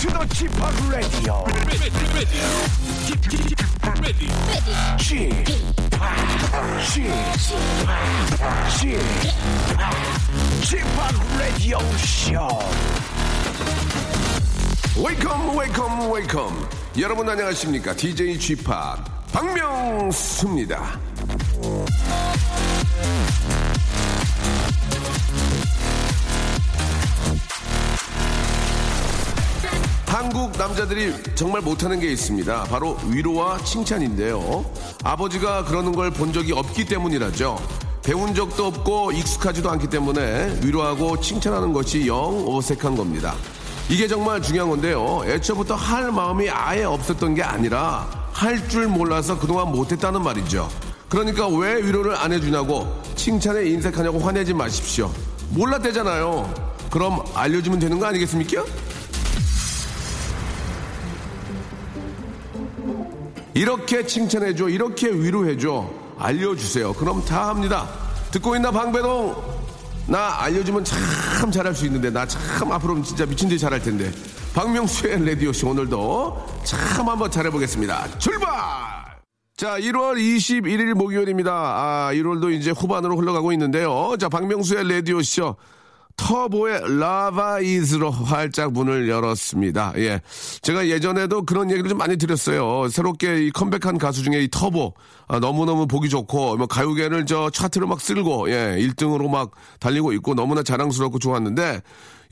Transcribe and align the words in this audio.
to 0.00 0.06
the 0.06 0.24
Chip 0.32 0.50
Radio. 0.88 1.44
Chip, 10.62 10.86
Radio 11.38 11.78
Show. 11.98 12.48
웨이컴 14.96 15.56
웨이컴 15.58 16.12
웨이컴 16.12 16.68
여러분 16.98 17.28
안녕하십니까 17.28 17.94
DJ 17.94 18.38
g 18.38 18.56
p 18.56 18.64
박명수입니다 19.32 20.98
한국 30.20 30.52
남자들이 30.58 31.14
정말 31.34 31.62
못하는 31.62 31.98
게 31.98 32.12
있습니다 32.12 32.64
바로 32.64 32.98
위로와 33.08 33.56
칭찬인데요 33.64 34.66
아버지가 35.02 35.64
그러는 35.64 35.92
걸 35.92 36.10
본 36.10 36.34
적이 36.34 36.52
없기 36.52 36.84
때문이라죠 36.84 37.56
배운 38.02 38.34
적도 38.34 38.66
없고 38.66 39.12
익숙하지도 39.12 39.70
않기 39.70 39.86
때문에 39.88 40.60
위로하고 40.62 41.18
칭찬하는 41.22 41.72
것이 41.72 42.06
영 42.06 42.44
어색한 42.46 42.96
겁니다 42.96 43.34
이게 43.88 44.06
정말 44.06 44.40
중요한 44.40 44.68
건데요. 44.70 45.22
애초부터 45.24 45.74
할 45.74 46.12
마음이 46.12 46.48
아예 46.50 46.84
없었던 46.84 47.34
게 47.34 47.42
아니라 47.42 48.06
할 48.32 48.68
줄 48.68 48.86
몰라서 48.86 49.36
그동안 49.36 49.72
못했다는 49.72 50.22
말이죠. 50.22 50.68
그러니까 51.08 51.48
왜 51.48 51.82
위로를 51.82 52.14
안 52.14 52.32
해주냐고 52.32 52.86
칭찬에 53.16 53.66
인색하냐고 53.68 54.20
화내지 54.20 54.54
마십시오. 54.54 55.10
몰랐대잖아요. 55.48 56.54
그럼 56.88 57.20
알려주면 57.34 57.80
되는 57.80 57.98
거 57.98 58.06
아니겠습니까? 58.06 58.62
이렇게 63.64 64.06
칭찬해줘, 64.06 64.70
이렇게 64.70 65.10
위로해줘, 65.10 65.86
알려주세요. 66.18 66.94
그럼 66.94 67.22
다 67.26 67.48
합니다. 67.48 67.86
듣고 68.30 68.56
있나 68.56 68.70
방배동? 68.70 69.36
나 70.06 70.40
알려주면 70.40 70.82
참 70.82 71.50
잘할 71.52 71.74
수 71.74 71.84
있는데 71.84 72.08
나 72.10 72.24
참 72.26 72.72
앞으로는 72.72 73.02
진짜 73.02 73.26
미친 73.26 73.50
듯이 73.50 73.60
잘할 73.60 73.82
텐데. 73.82 74.10
박명수의 74.54 75.26
라디오쇼 75.26 75.68
오늘도 75.68 76.62
참 76.64 77.06
한번 77.06 77.30
잘해보겠습니다. 77.30 78.18
출발! 78.18 78.48
자 79.58 79.78
1월 79.78 80.16
21일 80.16 80.94
목요일입니다. 80.94 81.52
아 81.52 82.10
1월도 82.14 82.50
이제 82.54 82.70
후반으로 82.70 83.14
흘러가고 83.18 83.52
있는데요. 83.52 84.14
자 84.18 84.30
박명수의 84.30 84.88
라디오쇼 84.90 85.54
터보의 86.20 86.98
Love 86.98 87.60
Is로 87.60 88.10
활짝 88.10 88.72
문을 88.72 89.08
열었습니다. 89.08 89.94
예. 89.96 90.20
제가 90.60 90.88
예전에도 90.88 91.44
그런 91.44 91.70
얘기를 91.70 91.88
좀 91.88 91.98
많이 91.98 92.16
드렸어요. 92.16 92.88
새롭게 92.88 93.46
이 93.46 93.50
컴백한 93.50 93.98
가수 93.98 94.22
중에 94.22 94.42
이 94.42 94.48
터보. 94.50 94.94
아, 95.32 95.38
너무너무 95.38 95.86
보기 95.86 96.08
좋고, 96.08 96.56
뭐 96.56 96.66
가요계를 96.66 97.24
저 97.24 97.50
차트로 97.50 97.86
막 97.86 98.00
쓸고, 98.00 98.50
예. 98.50 98.76
1등으로 98.80 99.30
막 99.30 99.52
달리고 99.78 100.12
있고 100.14 100.34
너무나 100.34 100.64
자랑스럽고 100.64 101.20
좋았는데, 101.20 101.82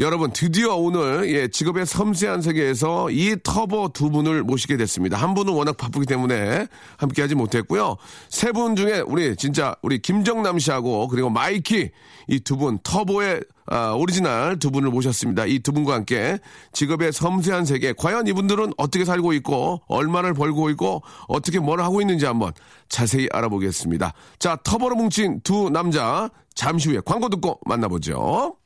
여러분 0.00 0.32
드디어 0.32 0.76
오늘 0.76 1.28
예, 1.34 1.48
직업의 1.48 1.84
섬세한 1.86 2.40
세계에서 2.42 3.10
이 3.10 3.36
터보 3.42 3.90
두 3.92 4.10
분을 4.10 4.44
모시게 4.44 4.76
됐습니다. 4.76 5.16
한 5.16 5.34
분은 5.34 5.52
워낙 5.52 5.76
바쁘기 5.76 6.06
때문에 6.06 6.68
함께 6.96 7.22
하지 7.22 7.34
못했고요. 7.34 7.96
세 8.28 8.52
분 8.52 8.76
중에 8.76 9.00
우리 9.00 9.34
진짜 9.34 9.74
우리 9.82 9.98
김정남 10.00 10.58
씨하고 10.60 11.08
그리고 11.08 11.30
마이키 11.30 11.90
이 12.28 12.40
두 12.40 12.56
분 12.56 12.78
터보의 12.84 13.40
아, 13.70 13.90
오리지널 13.92 14.58
두 14.60 14.70
분을 14.70 14.88
모셨습니다. 14.90 15.46
이 15.46 15.58
두 15.58 15.72
분과 15.72 15.94
함께 15.94 16.38
직업의 16.72 17.12
섬세한 17.12 17.64
세계 17.64 17.92
과연 17.92 18.28
이분들은 18.28 18.74
어떻게 18.76 19.04
살고 19.04 19.32
있고 19.34 19.82
얼마를 19.88 20.32
벌고 20.32 20.70
있고 20.70 21.02
어떻게 21.26 21.58
뭘 21.58 21.80
하고 21.80 22.00
있는지 22.00 22.24
한번 22.24 22.52
자세히 22.88 23.28
알아보겠습니다. 23.32 24.12
자 24.38 24.56
터보로 24.64 24.96
뭉친 24.96 25.40
두 25.42 25.70
남자 25.70 26.28
잠시 26.54 26.90
후에 26.90 27.00
광고 27.04 27.28
듣고 27.28 27.60
만나보죠. 27.66 28.56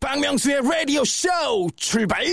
박명수의 0.00 0.62
라디오 0.62 1.04
쇼 1.04 1.28
출발! 1.76 2.24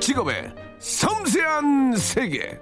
직업의 0.00 0.52
섬세한 0.78 1.96
세계. 1.96 2.58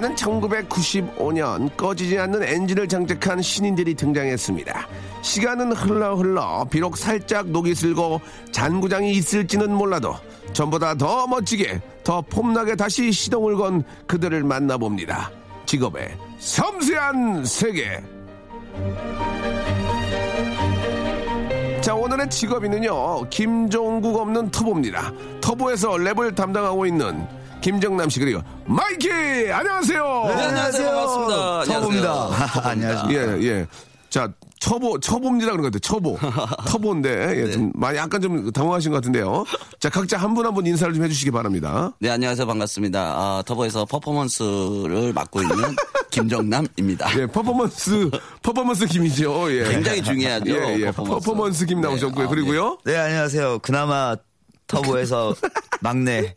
때는 0.00 0.16
1995년 0.16 1.76
꺼지지 1.76 2.18
않는 2.18 2.42
엔진을 2.42 2.88
장착한 2.88 3.42
신인들이 3.42 3.94
등장했습니다. 3.94 4.88
시간은 5.20 5.72
흘러 5.72 6.14
흘러 6.14 6.66
비록 6.70 6.96
살짝 6.96 7.48
녹이 7.48 7.74
슬고 7.74 8.20
잔구장이 8.50 9.12
있을지는 9.12 9.72
몰라도 9.72 10.16
전보다 10.54 10.94
더 10.94 11.26
멋지게 11.26 11.80
더 12.02 12.22
폼나게 12.22 12.76
다시 12.76 13.12
시동을 13.12 13.56
건 13.56 13.84
그들을 14.06 14.42
만나봅니다. 14.42 15.30
직업의 15.66 16.16
섬세한 16.38 17.44
세계. 17.44 18.02
자 21.82 21.94
오늘의 21.94 22.28
직업인은요 22.28 23.28
김종국 23.30 24.18
없는 24.18 24.50
터보입니다 24.50 25.12
터보에서 25.40 25.92
랩을 25.92 26.34
담당하고 26.34 26.84
있는 26.84 27.26
김정남 27.60 28.08
씨 28.08 28.20
그리고 28.20 28.40
마이키 28.66 29.10
안녕하세요 29.52 30.02
네, 30.28 30.32
안녕하세요. 30.44 30.90
반갑습니다. 30.90 31.64
처음입니다. 31.64 32.28
안녕하십니까. 32.68 33.42
예 33.42 33.50
예 33.50 33.66
자 34.10 34.28
처보 34.58 34.98
처보입니다 34.98 35.52
그런 35.52 35.62
것 35.62 35.72
같아요 35.72 35.78
처보 35.78 36.18
터보인데 36.66 37.46
예, 37.46 37.50
좀 37.52 37.70
많이 37.76 37.96
약간 37.96 38.20
좀 38.20 38.50
당황하신 38.50 38.90
것 38.90 38.96
같은데요 38.96 39.44
자 39.78 39.88
각자 39.88 40.16
한분 40.18 40.44
한 40.44 40.52
분 40.52 40.66
인사를 40.66 40.92
좀 40.92 41.04
해주시기 41.04 41.30
바랍니다 41.30 41.92
네, 42.00 42.10
안녕하세요. 42.10 42.44
반갑습니다. 42.44 43.00
아, 43.00 43.42
터보에서 43.46 43.84
퍼포먼스를 43.84 45.12
맡고 45.12 45.42
있는 45.42 45.54
김정남입니다. 46.10 47.20
예 47.20 47.26
퍼포먼스 47.26 48.10
퍼포먼스 48.42 48.84
김이죠 48.86 49.52
예 49.52 49.62
굉장히 49.70 50.02
중요하죠. 50.02 50.50
예, 50.50 50.76
예. 50.80 50.86
퍼포먼스. 50.90 51.24
퍼포먼스 51.26 51.66
김 51.66 51.80
나오셨고요 51.80 52.24
네, 52.24 52.26
아, 52.26 52.28
그리고요 52.28 52.78
네, 52.84 52.96
안녕하세요. 52.96 53.60
그나마 53.60 54.16
터보에서 54.70 55.34
막내 55.82 56.34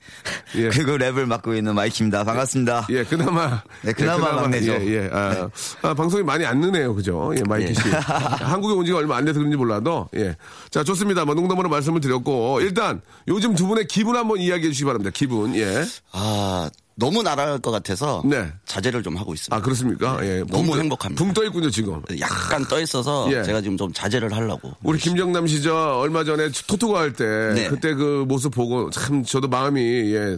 예. 0.55 0.69
그리고 0.69 0.91
랩을 0.97 1.25
맡고 1.25 1.53
있는 1.53 1.75
마이키입니다. 1.75 2.23
반갑습니다. 2.23 2.87
예, 2.89 3.03
그나마. 3.03 3.61
네, 3.81 3.93
그나마 3.93 4.33
막내죠. 4.33 4.73
예, 4.73 4.87
예. 4.87 5.09
아, 5.11 5.49
아, 5.81 5.93
방송이 5.93 6.23
많이 6.23 6.45
안 6.45 6.59
느네요. 6.59 6.93
그죠? 6.95 7.33
예, 7.37 7.41
마이키 7.47 7.69
예. 7.69 7.73
씨. 7.73 7.81
한국에 8.43 8.73
온 8.73 8.85
지가 8.85 8.99
얼마 8.99 9.17
안 9.17 9.25
돼서 9.25 9.39
그런지 9.39 9.57
몰라도. 9.57 10.07
예. 10.15 10.35
자, 10.69 10.83
좋습니다. 10.83 11.25
뭐, 11.25 11.35
농담으로 11.35 11.69
말씀을 11.69 11.99
드렸고. 12.01 12.61
일단, 12.61 13.01
요즘 13.27 13.55
두 13.55 13.67
분의 13.67 13.87
기분 13.87 14.15
한번 14.15 14.37
이야기해 14.39 14.69
주시기 14.69 14.85
바랍니다. 14.85 15.11
기분. 15.13 15.55
예. 15.55 15.83
아, 16.11 16.69
너무 16.95 17.23
날아갈 17.23 17.59
것 17.59 17.71
같아서 17.71 18.21
네. 18.25 18.51
자제를 18.65 19.01
좀 19.01 19.15
하고 19.17 19.33
있습니다. 19.33 19.55
아, 19.55 19.59
그렇습니까? 19.61 20.19
예. 20.23 20.43
너무 20.47 20.65
붕 20.67 20.71
떠- 20.73 20.77
행복합니다. 20.79 21.23
붕 21.23 21.33
떠 21.33 21.43
있군요, 21.45 21.69
지금. 21.71 22.01
약간 22.19 22.63
떠 22.67 22.79
있어서 22.79 23.27
예. 23.31 23.41
제가 23.43 23.61
지금 23.61 23.77
좀 23.77 23.91
자제를 23.91 24.31
하려고. 24.33 24.71
우리 24.83 24.99
김정남 24.99 25.47
씨, 25.47 25.61
저, 25.63 25.73
얼마 25.99 26.23
전에 26.23 26.49
토토가 26.67 26.99
할 26.99 27.13
때, 27.13 27.25
네. 27.55 27.67
그때 27.67 27.93
그 27.95 28.25
모습 28.27 28.51
보고 28.53 28.89
참 28.91 29.23
저도 29.23 29.47
마음이, 29.47 29.81
예, 30.13 30.37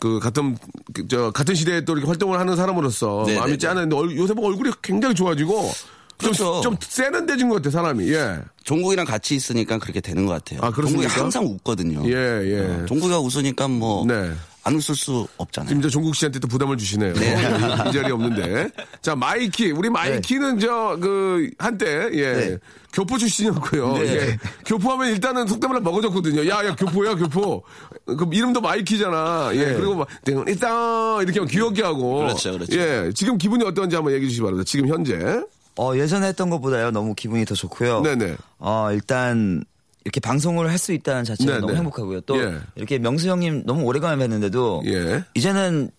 그, 0.00 0.18
같은, 0.20 0.56
그, 0.94 1.06
저, 1.08 1.30
같은 1.32 1.54
시대에 1.54 1.84
또 1.84 1.92
이렇게 1.92 2.06
활동을 2.06 2.38
하는 2.40 2.56
사람으로서 2.56 3.24
네, 3.26 3.36
마음이 3.36 3.52
네, 3.52 3.58
짠했는데 3.58 3.94
얼- 3.96 4.16
요새 4.16 4.32
보고 4.32 4.48
얼굴이 4.48 4.70
굉장히 4.82 5.14
좋아지고, 5.14 5.70
좀, 6.16 6.30
그렇죠. 6.30 6.60
좀 6.62 6.76
세련돼진 6.80 7.48
것 7.50 7.56
같아, 7.56 7.70
사람이. 7.70 8.08
예. 8.10 8.38
종국이랑 8.62 9.04
같이 9.04 9.34
있으니까 9.34 9.78
그렇게 9.78 10.00
되는 10.00 10.24
것 10.24 10.32
같아요. 10.32 10.60
아, 10.62 10.70
그렇습니까? 10.70 11.08
종국이 11.08 11.20
항상 11.20 11.44
웃거든요. 11.44 12.02
예, 12.08 12.12
예. 12.52 12.60
어, 12.82 12.86
종국이가 12.86 13.18
웃으니까 13.20 13.68
뭐 13.68 14.06
네. 14.06 14.32
안 14.64 14.74
웃을 14.74 14.94
수 14.94 15.28
없잖아요. 15.36 15.68
지금 15.68 15.82
저 15.82 15.88
종국 15.90 16.16
씨한테 16.16 16.38
또 16.38 16.48
부담을 16.48 16.76
주시네요. 16.78 17.12
이, 17.12 17.18
이 17.88 17.92
자리에 17.92 18.10
없는데. 18.10 18.70
자, 19.02 19.14
마이키. 19.14 19.72
우리 19.72 19.90
마이키는 19.90 20.58
저, 20.58 20.96
그, 21.00 21.50
한때, 21.58 22.08
예. 22.12 22.32
네. 22.32 22.58
교포 22.94 23.18
출신이었고요. 23.18 23.92
네. 23.98 24.04
예. 24.04 24.38
교포하면 24.64 25.08
일단은 25.10 25.46
속담을 25.46 25.82
먹어줬거든요. 25.82 26.48
야, 26.48 26.64
야, 26.64 26.74
교포야, 26.74 27.14
교포. 27.16 27.62
그 28.06 28.28
이름도 28.32 28.62
마이키잖아. 28.62 29.50
예. 29.52 29.74
그리고 29.74 29.96
막, 29.96 30.08
땡, 30.24 30.42
일단, 30.48 31.22
이렇게 31.22 31.40
하면 31.40 31.48
귀엽게 31.48 31.82
하고. 31.82 32.20
그렇죠, 32.20 32.52
그렇죠. 32.52 32.74
예. 32.78 33.10
지금 33.14 33.36
기분이 33.36 33.64
어떤지 33.64 33.96
한번 33.96 34.14
얘기해 34.14 34.28
주시기 34.28 34.42
바랍니다. 34.42 34.64
지금 34.66 34.88
현재. 34.88 35.42
어, 35.76 35.94
예전에 35.96 36.28
했던 36.28 36.48
것보다요. 36.50 36.90
너무 36.90 37.14
기분이 37.14 37.44
더 37.44 37.54
좋고요. 37.54 38.00
네네. 38.02 38.36
어, 38.60 38.88
일단 38.92 39.64
이렇게 40.04 40.20
방송을 40.20 40.70
할 40.70 40.78
수 40.78 40.92
있다는 40.92 41.24
자체가 41.24 41.52
네네. 41.52 41.60
너무 41.60 41.74
행복하고요. 41.74 42.20
또 42.22 42.38
예. 42.38 42.58
이렇게 42.74 42.98
명수 42.98 43.28
형님 43.28 43.64
너무 43.64 43.84
오래간만에 43.84 44.36
뵀는데도 44.36 44.86
예. 44.86 45.24
이제는 45.34 45.90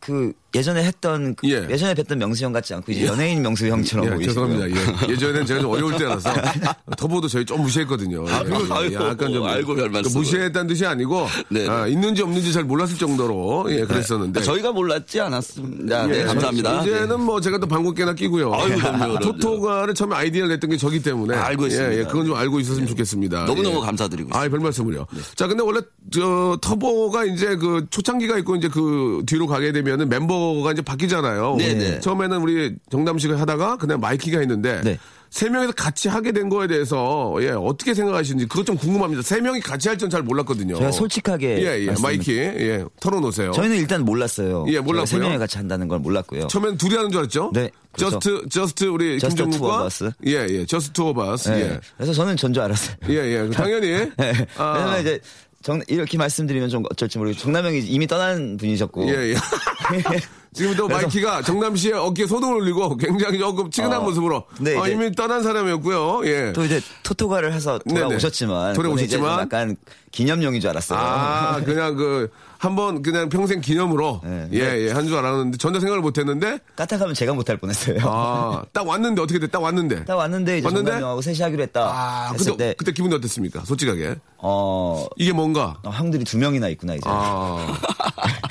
그 0.00 0.32
예전에 0.54 0.84
했던 0.84 1.34
그 1.34 1.48
예. 1.50 1.66
예전에 1.68 1.94
뵀던 1.94 2.16
명수 2.16 2.44
형 2.44 2.52
같지 2.52 2.74
않고 2.74 2.92
이제 2.92 3.06
연예인 3.06 3.42
명수 3.42 3.66
형처럼 3.66 4.06
예, 4.06 4.10
보이시고요. 4.14 4.48
죄송합니다. 4.48 5.08
예. 5.08 5.12
예전엔 5.12 5.46
제가 5.46 5.60
좀 5.60 5.70
어려울 5.70 5.96
때라서 5.96 6.30
터보도 6.96 7.26
저희 7.28 7.44
좀 7.44 7.62
무시했거든요. 7.62 8.24
예. 8.28 8.32
아이고, 8.32 8.94
약간 8.94 9.32
좀 9.32 9.44
아이고, 9.44 9.74
별 9.74 9.90
말씀을. 9.90 10.18
무시했다는 10.20 10.66
뜻이 10.68 10.86
아니고 10.86 11.26
네, 11.48 11.62
네. 11.64 11.68
아, 11.68 11.86
있는지 11.86 12.22
없는지 12.22 12.52
잘 12.52 12.64
몰랐을 12.64 12.96
정도로 12.98 13.66
예, 13.70 13.84
그랬었는데 13.84 14.42
저희가 14.42 14.72
몰랐지 14.72 15.20
않았습니다. 15.20 16.06
네, 16.06 16.20
예, 16.20 16.24
감사합니다. 16.24 16.82
이제는 16.82 17.20
뭐 17.20 17.40
제가 17.40 17.58
또 17.58 17.66
방귀깨나 17.66 18.14
끼고요. 18.14 18.54
아유, 18.54 18.76
그럼요, 18.76 18.98
그럼요. 18.98 19.18
토토가를 19.20 19.94
처음에 19.94 20.14
아이디어를 20.14 20.50
냈던 20.54 20.70
게 20.70 20.76
저기 20.76 21.02
때문에 21.02 21.36
알고 21.36 21.66
있습니다. 21.66 21.94
예, 21.94 21.98
예, 21.98 22.04
그건 22.04 22.26
좀 22.26 22.36
알고 22.36 22.60
있었으면 22.60 22.86
좋겠습니다. 22.86 23.46
너무너무 23.46 23.78
예. 23.78 23.80
감사드리고 23.80 24.28
있습니다. 24.28 24.38
아, 24.38 24.48
별 24.48 24.60
말씀을요. 24.60 25.06
자, 25.34 25.46
근데 25.48 25.62
원래 25.62 25.80
저 26.12 26.56
터보가 26.60 27.24
이제 27.24 27.56
그 27.56 27.86
초창기가 27.90 28.38
있고 28.38 28.56
이제 28.56 28.68
그 28.68 29.22
뒤로 29.26 29.46
가게 29.46 29.72
되면은 29.72 30.08
멤버 30.08 30.43
가 30.62 30.72
이제 30.72 30.82
바뀌잖아요. 30.82 31.56
네네. 31.56 32.00
처음에는 32.00 32.38
우리 32.40 32.74
정담 32.90 33.18
씨가 33.18 33.38
하다가 33.40 33.76
그냥 33.78 34.00
마이키가 34.00 34.38
했는데 34.40 34.80
네. 34.82 34.98
세 35.30 35.48
명이서 35.48 35.72
같이 35.72 36.08
하게 36.08 36.30
된 36.30 36.48
거에 36.48 36.68
대해서 36.68 37.34
예, 37.40 37.48
어떻게 37.50 37.92
생각하시는지 37.92 38.46
그것 38.46 38.64
좀 38.64 38.76
궁금합니다. 38.76 39.20
세 39.22 39.40
명이 39.40 39.60
같이 39.60 39.88
할줄잘 39.88 40.22
몰랐거든요. 40.22 40.76
제가 40.76 40.92
솔직하게 40.92 41.58
예, 41.60 41.86
예. 41.88 41.94
마이키 42.00 42.38
예, 42.38 42.84
털어놓으세요. 43.00 43.50
저희는 43.50 43.76
일단 43.78 44.04
몰랐어요. 44.04 44.64
예, 44.68 44.78
몰랐고요. 44.78 45.06
세 45.06 45.18
명이 45.18 45.38
같이 45.38 45.56
한다는 45.56 45.88
걸 45.88 45.98
몰랐고요. 45.98 46.46
처음엔 46.46 46.76
둘이 46.76 46.94
하는 46.94 47.10
줄 47.10 47.18
알았죠? 47.18 47.50
네, 47.52 47.68
그렇죠. 47.90 48.18
Just, 48.20 48.48
just 48.48 48.84
우리 48.84 49.18
Just 49.18 49.34
the 49.34 49.50
two 49.50 49.58
김종국과 49.58 49.76
of 49.78 49.86
us. 49.86 50.10
예, 50.24 50.46
예. 50.60 50.66
Just 50.66 51.00
of 51.00 51.20
us. 51.20 51.48
예. 51.48 51.54
예. 51.62 51.80
그래서 51.96 52.12
저는 52.12 52.36
전 52.36 52.52
줄 52.54 52.62
알았어요. 52.62 52.94
예, 53.08 53.14
예. 53.16 53.50
당연히. 53.50 53.88
네. 54.16 54.46
아. 54.56 54.72
왜냐면 54.76 55.00
이제 55.00 55.20
정, 55.64 55.80
이렇게 55.88 56.18
말씀드리면 56.18 56.68
좀 56.68 56.84
어쩔지 56.90 57.16
모르겠고 57.16 57.42
정남형이 57.42 57.80
이미 57.86 58.06
떠난 58.06 58.58
분이셨고 58.58 59.08
예, 59.08 59.32
예. 59.32 59.34
지금부터 60.52 60.86
마이키가 60.86 61.40
정남 61.40 61.74
씨의 61.74 61.94
어깨에 61.94 62.26
손을 62.26 62.52
올리고 62.52 62.98
굉장히 62.98 63.38
조금 63.38 63.70
치근한 63.70 64.00
어. 64.00 64.04
모습으로 64.04 64.44
네, 64.60 64.76
어, 64.76 64.86
이미 64.86 65.10
떠난 65.10 65.42
사람이었고요. 65.42 66.20
예. 66.26 66.52
또 66.52 66.64
이제 66.64 66.82
토토가를 67.02 67.52
해서. 67.54 67.78
돌아오셨지만 67.88 68.74
돌아오셨지만. 68.74 69.40
약간 69.40 69.76
기념용인 70.12 70.60
줄 70.60 70.70
알았어요. 70.70 70.98
아, 70.98 71.60
그냥 71.64 71.96
그, 71.96 72.30
한번 72.64 73.02
그냥 73.02 73.28
평생 73.28 73.60
기념으로. 73.60 74.20
네. 74.24 74.48
예, 74.52 74.58
예. 74.86 74.90
한 74.92 75.06
줄 75.06 75.16
알았는데 75.16 75.58
전혀 75.58 75.78
생각을 75.80 76.00
못 76.00 76.16
했는데. 76.18 76.58
까딱하면 76.76 77.14
제가 77.14 77.34
못할 77.34 77.56
뻔했어요. 77.58 77.98
아, 78.02 78.64
딱 78.72 78.86
왔는데 78.86 79.20
어떻게 79.20 79.38
돼? 79.38 79.46
딱 79.48 79.62
왔는데. 79.62 80.04
딱 80.06 80.16
왔는데 80.16 80.58
이제 80.58 80.66
왔는데? 80.66 80.90
정남형하고 80.92 81.20
셋이 81.22 81.38
하기로 81.40 81.62
했다 81.64 81.82
아, 81.92 82.30
했을 82.32 82.52
그때, 82.52 82.68
때 82.70 82.74
그때 82.78 82.92
기분이 82.92 83.14
어땠습니까? 83.14 83.64
솔직하게. 83.64 84.16
어, 84.38 85.06
이게 85.16 85.32
뭔가. 85.32 85.76
어, 85.84 85.90
형들이 85.90 86.24
두 86.24 86.38
명이나 86.38 86.68
있구나 86.68 86.94
이제 86.94 87.02
아. 87.06 87.76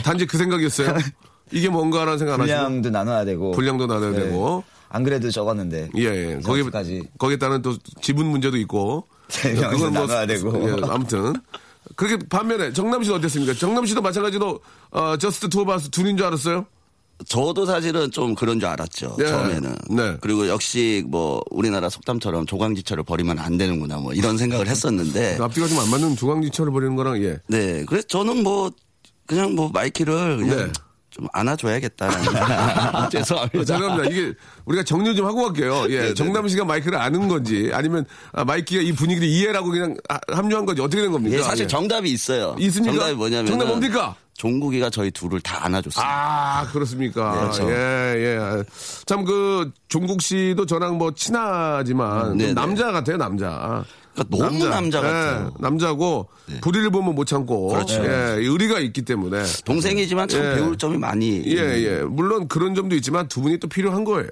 단지 0.04 0.26
그 0.28 0.38
생각이었어요? 0.38 0.96
이게 1.52 1.70
뭔가라는 1.70 2.18
생각 2.20 2.36
안 2.36 2.42
하시고. 2.42 2.58
분량도 2.60 2.90
나눠야 2.90 3.26
되고 3.26 3.52
분량도 3.52 3.88
나눠야 3.88 4.12
네. 4.12 4.20
되고. 4.26 4.64
안 4.90 5.04
그래도 5.04 5.32
적었는데 5.32 5.90
예, 5.98 6.04
예. 6.04 6.40
거기, 6.44 6.62
거기까지 6.62 7.02
거기에 7.18 7.38
따른 7.38 7.62
또 7.64 7.76
지분 8.02 8.28
문제도 8.28 8.56
있고. 8.58 9.08
세 9.30 9.54
명이서 9.54 9.90
나눠야 9.90 10.26
되고. 10.28 10.70
예, 10.70 10.76
아무튼. 10.88 11.34
그렇게 11.96 12.18
반면에 12.28 12.74
정남 12.74 13.04
씨는 13.04 13.18
어땠습니까? 13.18 13.54
정남 13.54 13.86
씨도 13.86 14.02
마찬가지로, 14.02 14.60
어, 14.92 15.18
Just 15.18 15.50
two 15.50 15.66
of 15.66 15.78
us 15.78 15.90
둘인 15.90 16.18
줄 16.18 16.26
알았어요? 16.26 16.66
저도 17.28 17.66
사실은 17.66 18.10
좀 18.12 18.34
그런 18.36 18.60
줄 18.60 18.68
알았죠. 18.68 19.16
네. 19.20 19.28
처음에는. 19.28 19.76
네. 19.92 20.18
그리고 20.20 20.48
역시 20.48 21.04
뭐 21.08 21.42
우리나라 21.52 21.88
속담처럼 21.90 22.46
조강지처를 22.48 23.04
버리면 23.04 23.38
안 23.40 23.58
되는구나 23.58 23.98
뭐 23.98 24.14
이런 24.14 24.38
생각을 24.38 24.68
했었는데. 24.68 25.38
그 25.38 25.44
앞뒤가 25.44 25.68
좀 25.68 25.80
안 25.80 25.90
맞는 25.90 26.16
조강지처를 26.16 26.72
버리는 26.74 26.96
거랑, 26.96 27.22
예. 27.24 27.38
네. 27.48 27.86
그래서 27.86 28.08
저는 28.08 28.44
뭐 28.44 28.72
그냥 29.28 29.54
뭐 29.56 29.70
마이키를 29.72 30.38
그냥 30.38 30.58
네. 30.58 30.72
좀 31.14 31.28
안아줘야겠다라는. 31.32 32.26
죄송합니다. 33.12 33.60
어, 33.60 33.64
죄송합니다. 33.64 34.10
이게 34.10 34.34
우리가 34.66 34.84
정리 34.84 35.16
좀 35.16 35.28
하고 35.28 35.44
갈게요. 35.44 35.84
예. 35.90 35.96
네네네. 35.96 36.14
정남 36.16 36.48
씨가 36.48 36.66
마이키를 36.66 36.98
안은 36.98 37.28
건지 37.28 37.70
아니면 37.72 38.06
아, 38.32 38.44
마이키가 38.44 38.82
이 38.82 38.92
분위기를 38.94 39.28
이해라고 39.28 39.70
그냥 39.70 39.96
아, 40.10 40.20
합류한 40.32 40.66
건지 40.66 40.82
어떻게 40.82 41.04
된 41.04 41.12
겁니까? 41.12 41.38
예, 41.38 41.42
사실 41.44 41.66
예. 41.66 41.68
정답이 41.68 42.10
있어요. 42.12 42.56
있습니까? 42.58 42.94
정답이 42.94 43.16
뭐냐면 43.16 43.46
정답 43.46 43.66
뭡니까? 43.66 44.16
종국이가 44.36 44.90
저희 44.90 45.12
둘을 45.12 45.40
다 45.42 45.64
안아줬어요. 45.66 46.04
아, 46.04 46.68
그렇습니까? 46.72 47.40
그렇죠. 47.40 47.70
예, 47.70 48.16
예. 48.18 48.64
참, 49.06 49.24
그, 49.24 49.72
종국 49.90 50.24
씨도 50.24 50.66
저랑 50.66 50.98
뭐 50.98 51.14
친하지만, 51.14 52.30
좀 52.30 52.38
네네. 52.40 52.54
남자 52.54 52.92
같아요, 52.92 53.18
남자. 53.18 53.86
그러니까 54.14 54.38
너무 54.38 54.68
남자 54.70 55.02
같아요. 55.02 55.52
예, 55.54 55.62
남자고, 55.62 56.28
불의를 56.62 56.90
보면 56.92 57.16
못 57.16 57.26
참고, 57.26 57.68
그렇죠. 57.68 58.04
예, 58.06 58.36
의리가 58.38 58.80
있기 58.80 59.02
때문에. 59.04 59.44
동생이지만 59.66 60.28
참 60.28 60.44
예. 60.46 60.56
배울 60.56 60.78
점이 60.78 60.98
많이. 60.98 61.44
예, 61.48 61.58
예. 61.58 62.02
물론 62.04 62.48
그런 62.48 62.76
점도 62.76 62.96
있지만 62.96 63.28
두 63.28 63.42
분이 63.42 63.60
또 63.60 63.68
필요한 63.68 64.04
거예요. 64.04 64.30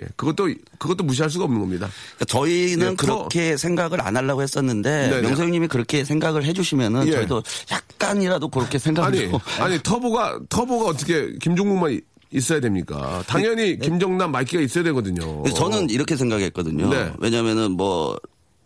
예, 0.00 0.06
그것도, 0.16 0.48
그것도 0.78 1.02
무시할 1.04 1.28
수가 1.28 1.44
없는 1.44 1.58
겁니다. 1.60 1.88
그러니까 2.16 2.24
저희는 2.26 2.92
예, 2.92 2.94
커- 2.94 3.06
그렇게 3.06 3.56
생각을 3.56 4.00
안 4.00 4.16
하려고 4.16 4.42
했었는데 4.42 5.08
네네. 5.10 5.22
명수 5.22 5.42
형님이 5.42 5.66
그렇게 5.68 6.04
생각을 6.04 6.44
해주시면은 6.44 7.08
예. 7.08 7.12
저희도 7.12 7.42
약간이라도 7.70 8.48
그렇게 8.48 8.78
생각을 8.78 9.08
아니, 9.08 9.30
좀 9.30 9.38
아니, 9.60 9.82
터보가, 9.82 10.38
터보가 10.48 10.86
어떻게 10.90 11.32
김종국만 11.42 11.92
이- 11.94 12.00
있어야 12.30 12.60
됩니까? 12.60 13.22
당연히 13.26 13.78
김정남 13.78 14.30
마이키가 14.30 14.62
있어야 14.62 14.84
되거든요. 14.84 15.42
저는 15.54 15.88
이렇게 15.90 16.14
생각했거든요. 16.14 16.90
네. 16.90 17.12
왜냐면은 17.18 17.72
뭐 17.72 18.16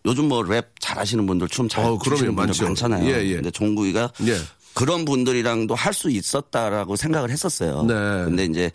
요즘 0.04 0.28
뭐 0.28 0.42
랩 0.42 0.66
잘하시는 0.80 1.24
분들 1.26 1.48
춤잘 1.48 1.84
어. 1.84 1.98
추시는 2.02 2.34
분들 2.34 2.46
많죠. 2.46 2.64
많잖아요. 2.66 3.08
예, 3.08 3.24
예. 3.24 3.34
근데 3.36 3.50
종국이가 3.50 4.10
예. 4.26 4.36
그런 4.74 5.04
분들이랑도 5.04 5.74
할 5.74 5.92
수 5.92 6.10
있었다라고 6.10 6.96
생각을 6.96 7.30
했었어요. 7.30 7.82
네. 7.84 7.94
근데 7.94 8.44
이제 8.46 8.70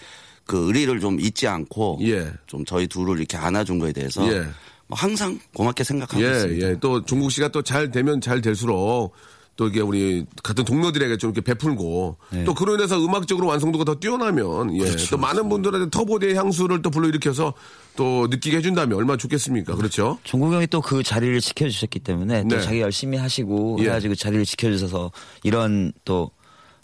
그 0.46 0.68
의리를 0.68 1.00
좀 1.00 1.20
잊지 1.20 1.48
않고 1.48 2.00
예. 2.04 2.32
좀 2.46 2.64
저희 2.66 2.88
둘을 2.88 3.18
이렇게 3.18 3.36
안아준 3.36 3.80
거에 3.80 3.92
대해서 3.92 4.26
예. 4.32 4.46
뭐 4.88 4.98
항상 4.98 5.38
고맙게 5.54 5.84
생각하고 5.84 6.24
예, 6.24 6.32
있습니다. 6.32 6.68
예. 6.70 6.76
또 6.80 7.04
종국 7.04 7.32
씨가 7.32 7.50
또 7.50 7.62
잘 7.62 7.92
되면 7.92 8.22
잘 8.22 8.40
될수록 8.42 9.12
또 9.58 9.68
이게 9.68 9.82
우리 9.82 10.24
같은 10.44 10.64
동료들에게 10.64 11.18
좀 11.18 11.32
이렇게 11.32 11.42
베풀고 11.42 12.18
네. 12.32 12.44
또 12.46 12.54
그로 12.54 12.76
인해서 12.76 13.04
음악적으로 13.04 13.48
완성도가 13.48 13.84
더 13.84 13.96
뛰어나면 13.96 14.76
예. 14.76 14.80
그렇죠, 14.86 15.08
또 15.10 15.18
많은 15.18 15.50
분들한테 15.50 15.90
터보의 15.90 16.36
향수를 16.36 16.84
또 16.84 16.92
불러일으켜서 16.92 17.54
또 17.96 18.28
느끼게 18.30 18.58
해준다면 18.58 18.98
얼마나 18.98 19.18
좋겠습니까? 19.18 19.76
그렇죠? 19.76 20.20
종국 20.24 20.54
형이 20.54 20.68
또 20.68 20.80
그 20.80 21.02
자리를 21.04 21.42
지켜주셨기 21.42 22.00
때문에 22.00 22.44
네. 22.44 22.56
또 22.56 22.62
자기 22.62 22.80
열심히 22.80 23.18
하시고 23.18 23.78
예. 23.82 23.86
해가지고 23.86 24.14
자리를 24.16 24.46
지켜주셔서 24.46 25.12
이런 25.44 25.92
또 26.06 26.30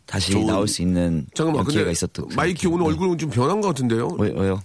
다시 0.08 0.38
나올 0.44 0.68
수 0.68 0.82
있는 0.82 1.28
잠깐만, 1.34 1.66
기회가 1.66 1.90
있었던 1.92 2.28
마이키 2.36 2.68
오늘 2.68 2.88
얼굴은 2.88 3.18
좀 3.20 3.30
변한 3.30 3.62
것 3.62 3.68
같은데요? 3.70 4.10
왜, 4.20 4.34
왜요? 4.36 4.62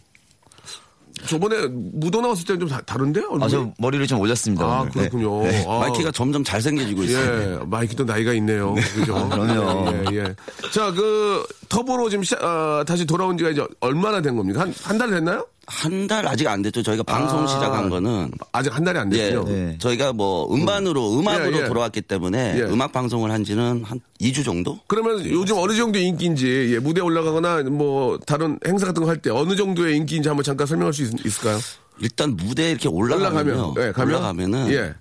저번에 1.27 1.67
무도 1.69 2.21
나왔을 2.21 2.45
때는 2.45 2.61
좀 2.61 2.69
다? 2.69 2.81
얼굴이? 3.25 3.45
아, 3.45 3.49
저 3.49 3.71
머리를 3.79 4.07
좀 4.07 4.21
올렸습니다. 4.21 4.65
아, 4.65 4.81
오늘. 4.81 4.93
그렇군요. 4.93 5.43
네. 5.43 5.65
아. 5.69 5.81
마이키가 5.81 6.11
점점 6.13 6.43
잘생겨지고 6.45 7.03
있어요. 7.05 7.59
예, 7.61 7.65
마이키도 7.67 8.05
나이가 8.05 8.33
있네요. 8.35 8.75
그죠? 8.95 9.29
그럼요. 9.29 9.93
예, 10.13 10.17
예. 10.17 10.35
자, 10.73 10.93
그, 10.93 11.45
터보로 11.69 12.09
지금 12.11 12.25
시작, 12.25 12.43
어, 12.43 12.85
다시 12.87 13.05
돌아온 13.07 13.37
지가 13.39 13.51
이제 13.51 13.65
얼마나 13.81 14.21
된 14.23 14.37
겁니까? 14.37 14.61
한, 14.61 14.75
한 14.83 14.99
달 14.99 15.11
됐나요? 15.11 15.47
한 15.71 16.07
달 16.09 16.27
아직 16.27 16.47
안 16.49 16.63
됐죠. 16.63 16.83
저희가 16.83 17.03
방송 17.03 17.45
아. 17.45 17.47
시작한 17.47 17.91
거는 17.91 18.31
아직 18.53 18.75
한 18.75 18.83
달이 18.85 18.99
안 18.99 19.13
예, 19.13 19.19
됐죠? 19.19 19.45
네. 19.45 19.77
저희가 19.79 20.15
뭐 20.15 20.53
음반으로 20.55 21.19
음 21.21 21.29
악으로 21.29 21.59
예, 21.59 21.63
예. 21.63 21.69
돌아왔기 21.69 22.01
때문에 22.03 22.55
예. 22.57 22.63
음악 22.63 22.93
방송을 22.93 23.31
한 23.31 23.45
지는 23.45 23.83
한 23.85 24.01
2주 24.21 24.45
정도? 24.45 24.79
그러면 24.87 25.25
요즘 25.27 25.59
어느 25.59 25.75
정도의 25.75 26.07
인기인지, 26.07 26.71
예, 26.75 26.79
무대에 26.79 27.03
올라가거나 27.03 27.65
뭐, 27.65 28.19
다른 28.27 28.59
행사 28.67 28.87
같은 28.87 29.03
거 29.03 29.11
할 29.11 29.19
때 29.21 29.31
어느 29.31 29.55
정도의 29.57 29.97
인기인지 29.99 30.29
한번 30.29 30.43
잠깐 30.43 30.67
설명할 30.67 30.93
수 30.95 31.03
있, 31.03 31.13
을까요 31.27 31.59
일단 32.01 32.37
무대에 32.37 32.71
이렇게 32.71 32.89
올라가면요. 32.89 33.51
올라가면, 33.73 33.89
예, 33.89 33.93
가면? 33.93 34.15
올라가면은 34.15 34.71
예, 34.73 34.95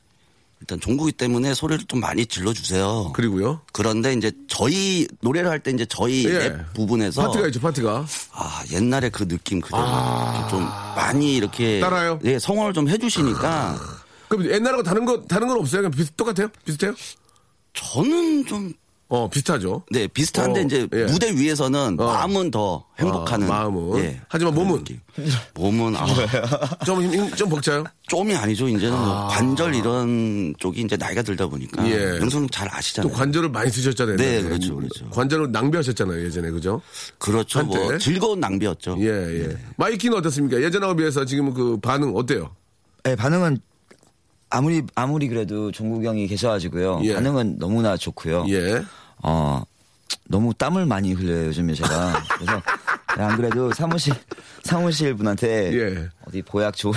일단 0.59 0.79
종국이 0.79 1.11
때문에 1.11 1.53
소리를 1.53 1.85
좀 1.85 1.99
많이 1.99 2.25
질러 2.25 2.51
주세요. 2.53 3.11
그리고요. 3.13 3.61
그런데 3.73 4.13
이제 4.13 4.31
저희 4.47 5.07
노래를 5.21 5.49
할 5.49 5.59
때 5.59 5.71
이제 5.71 5.85
저희 5.87 6.25
예. 6.25 6.29
랩 6.39 6.73
부분에서 6.73 7.21
파트가 7.27 7.47
있죠, 7.47 7.59
파트가. 7.59 8.05
아 8.31 8.63
옛날에 8.71 9.09
그 9.09 9.27
느낌 9.27 9.61
그대로 9.61 9.81
이렇게 9.83 10.49
좀 10.49 10.61
많이 10.63 11.35
이렇게 11.35 11.81
아. 11.83 11.89
따라요? 11.89 12.19
예 12.25 12.39
성원을 12.39 12.73
좀 12.73 12.89
해주시니까 12.89 13.79
그럼 14.29 14.45
옛날하고 14.49 14.83
다른 14.83 15.05
거, 15.05 15.21
다른 15.23 15.47
건 15.47 15.57
없어요? 15.59 15.81
그냥 15.83 15.91
비슷, 15.91 16.17
똑같아요? 16.17 16.49
비슷해요? 16.65 16.93
저는 17.73 18.45
좀 18.45 18.73
어, 19.09 19.29
비슷하죠. 19.29 19.83
네, 19.89 20.05
비슷한데 20.07 20.59
어, 20.59 20.63
이제 20.63 20.87
예. 20.93 21.05
무대 21.05 21.31
위에서는 21.31 21.97
어. 21.99 22.05
마음은 22.05 22.51
더 22.51 22.83
행복하는. 22.99 23.47
아, 23.49 23.61
마음은. 23.69 23.99
예, 23.99 24.19
하지만 24.27 24.53
몸은? 24.53 24.83
몸은 25.53 25.95
아, 25.95 26.05
좀, 26.85 27.01
힘, 27.01 27.13
힘- 27.13 27.31
좀 27.35 27.47
벅차요? 27.47 27.85
좀이 28.09 28.35
아니죠. 28.35 28.67
이제는 28.67 28.97
뭐 28.97 29.27
관절 29.27 29.75
이런 29.75 30.53
쪽이 30.59 30.81
이제 30.81 30.97
나이가 30.97 31.21
들다 31.21 31.47
보니까. 31.47 31.87
예. 31.89 32.17
영성 32.19 32.49
잘또 32.49 32.75
아시잖아요. 32.75 33.13
관절을 33.13 33.49
많이 33.49 33.71
쓰셨잖아요. 33.71 34.17
네. 34.17 34.41
그렇죠, 34.43 34.75
그렇죠. 34.75 35.09
관절을 35.09 35.51
낭비하셨잖아요, 35.53 36.25
예전에, 36.25 36.49
그죠? 36.51 36.81
그렇죠. 37.17 37.63
뭐 37.63 37.79
한때. 37.79 37.97
즐거운 37.99 38.41
낭비였죠. 38.41 38.97
예, 38.99 39.07
예. 39.45 39.57
마이키는 39.77 40.17
어떻습니까? 40.17 40.61
예전하고 40.61 40.95
비해서 40.97 41.23
지금 41.23 41.53
그 41.53 41.77
반응 41.79 42.13
어때요? 42.15 42.53
네, 43.03 43.15
반응은 43.15 43.59
아무리 44.49 44.81
아무리 44.95 45.27
그래도 45.27 45.71
종국 45.71 46.03
형이 46.03 46.27
계셔가지고요. 46.27 47.01
예. 47.03 47.13
반응은 47.15 47.57
너무나 47.59 47.97
좋고요. 47.97 48.45
예. 48.49 48.81
어 49.23 49.61
너무 50.29 50.53
땀을 50.53 50.85
많이 50.85 51.13
흘려요 51.13 51.47
요즘에 51.47 51.73
제가. 51.73 52.23
그래서 52.37 52.61
안 53.07 53.35
그래도 53.35 53.73
사무실 53.73 54.13
사무실 54.63 55.13
분한테 55.15 55.73
예. 55.73 56.09
어디 56.27 56.41
보약 56.43 56.75
좋은 56.75 56.93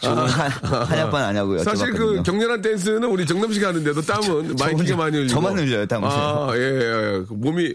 좋은 0.00 0.16
한, 0.16 0.50
한약방 0.50 1.24
아냐고 1.24 1.56
여쭤봤거든요. 1.56 1.64
사실 1.64 1.92
그 1.92 2.22
격렬한 2.22 2.62
댄스는 2.62 3.04
우리 3.04 3.26
정남 3.26 3.52
씨가 3.52 3.68
하는데도 3.68 4.00
땀은 4.02 4.46
마이키가 4.58 4.66
혼자- 4.78 4.96
많이 4.96 5.16
흘리고. 5.16 5.32
저만 5.32 5.58
흘려요, 5.58 5.86
땀을. 5.86 6.08
아, 6.08 6.48
예, 6.54 6.60
예. 6.60 7.24
그 7.26 7.34
몸이 7.34 7.72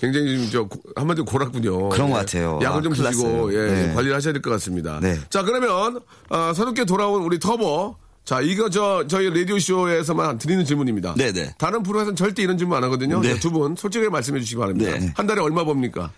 굉장히 0.00 0.36
좀 0.38 0.50
저, 0.50 0.64
고- 0.64 0.80
한마디로 0.96 1.24
고랐군요. 1.24 1.88
그런 1.88 2.10
것 2.10 2.16
예. 2.16 2.20
같아요. 2.20 2.58
약을 2.62 2.78
아, 2.78 2.82
좀 2.82 2.92
큰일 2.92 3.10
드시고. 3.10 3.54
예, 3.54 3.72
네. 3.72 3.94
관리를 3.94 4.14
하셔야 4.16 4.32
될 4.34 4.42
것 4.42 4.50
같습니다. 4.50 5.00
네. 5.00 5.18
자, 5.30 5.42
그러면, 5.42 6.00
아, 6.28 6.52
새롭게 6.54 6.84
돌아온 6.84 7.22
우리 7.22 7.38
터보. 7.38 7.96
자, 8.24 8.40
이거 8.40 8.70
저, 8.70 9.06
저희 9.06 9.28
라디오쇼에서만 9.28 10.38
드리는 10.38 10.64
질문입니다. 10.64 11.14
네네. 11.14 11.54
다른 11.58 11.82
프로에서는 11.82 12.16
절대 12.16 12.42
이런 12.42 12.56
질문 12.56 12.76
안 12.78 12.84
하거든요. 12.84 13.20
네. 13.20 13.38
두 13.38 13.50
분 13.50 13.76
솔직하게 13.76 14.08
말씀해 14.08 14.40
주시기 14.40 14.58
바랍니다. 14.58 14.98
네. 14.98 15.12
한 15.14 15.26
달에 15.26 15.40
얼마 15.42 15.62
법니까? 15.64 16.10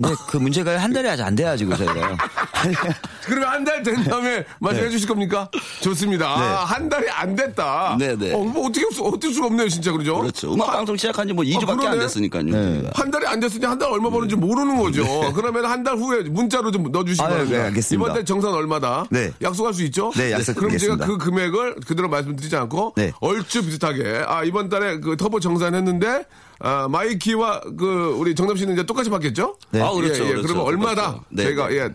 근데 0.00 0.14
그 0.28 0.36
문제가 0.36 0.78
한 0.78 0.92
달이 0.92 1.08
아직 1.08 1.22
안 1.22 1.34
돼가지고 1.34 1.76
저희가요. 1.76 2.16
그러면 3.24 3.48
한달 3.48 3.82
된 3.82 4.02
다음에 4.02 4.44
말씀해 4.58 4.90
주실 4.90 5.06
겁니까? 5.06 5.48
좋습니다. 5.80 6.26
아, 6.28 6.64
한 6.64 6.88
달이 6.88 7.08
안 7.10 7.36
됐다. 7.36 7.96
네, 7.98 8.16
네. 8.16 8.32
어, 8.34 8.38
뭐 8.38 8.66
어떻게, 8.68 8.84
없- 8.86 9.14
어쩔 9.14 9.32
수가 9.32 9.46
없네요, 9.46 9.68
진짜. 9.68 9.92
그죠? 9.92 10.18
그렇죠. 10.18 10.54
음악 10.54 10.68
한- 10.68 10.76
방송 10.78 10.96
시작한 10.96 11.28
지 11.28 11.32
뭐 11.34 11.44
2주밖에 11.44 11.66
그러네. 11.78 11.88
안 11.88 11.98
됐으니까요. 12.00 12.42
네. 12.44 12.90
한 12.94 13.10
달이 13.10 13.26
안 13.26 13.38
됐으니 13.40 13.64
한 13.64 13.78
달 13.78 13.90
얼마 13.90 14.10
버는지 14.10 14.34
모르는 14.36 14.76
거죠. 14.78 15.04
그러면 15.34 15.66
한 15.66 15.82
달 15.84 15.96
후에 15.96 16.22
문자로 16.22 16.70
좀 16.70 16.90
넣어주시기 16.90 17.22
아유, 17.22 17.30
바랍니다. 17.30 17.58
네, 17.58 17.64
알겠습니다. 17.66 18.04
이번 18.04 18.14
달 18.14 18.24
정산 18.24 18.54
얼마다. 18.54 19.04
네. 19.10 19.32
약속할 19.42 19.72
수 19.74 19.82
있죠? 19.84 20.10
네, 20.16 20.32
그럼 20.54 20.76
제가. 20.78 20.96
그 20.96 21.18
금액을 21.18 21.76
그대로 21.86 22.08
말씀드리지 22.08 22.56
않고 22.56 22.94
네. 22.96 23.12
얼추 23.20 23.64
비슷하게 23.64 24.24
아 24.26 24.42
이번 24.44 24.68
달에 24.68 24.98
그 25.00 25.16
터보 25.16 25.38
정산했는데 25.40 26.24
아, 26.64 26.86
마이키와 26.88 27.60
그 27.76 28.14
우리 28.16 28.36
정남 28.36 28.56
씨는 28.56 28.74
이제 28.74 28.84
똑같이 28.84 29.10
받겠죠? 29.10 29.56
네. 29.70 29.80
아, 29.82 29.90
그렇죠, 29.90 30.22
예, 30.24 30.28
예. 30.28 30.30
그렇죠. 30.30 30.46
그러면 30.46 30.64
얼마다. 30.64 31.20
네, 31.28 31.42
저희가 31.44 31.68
네. 31.68 31.76
예. 31.76 31.90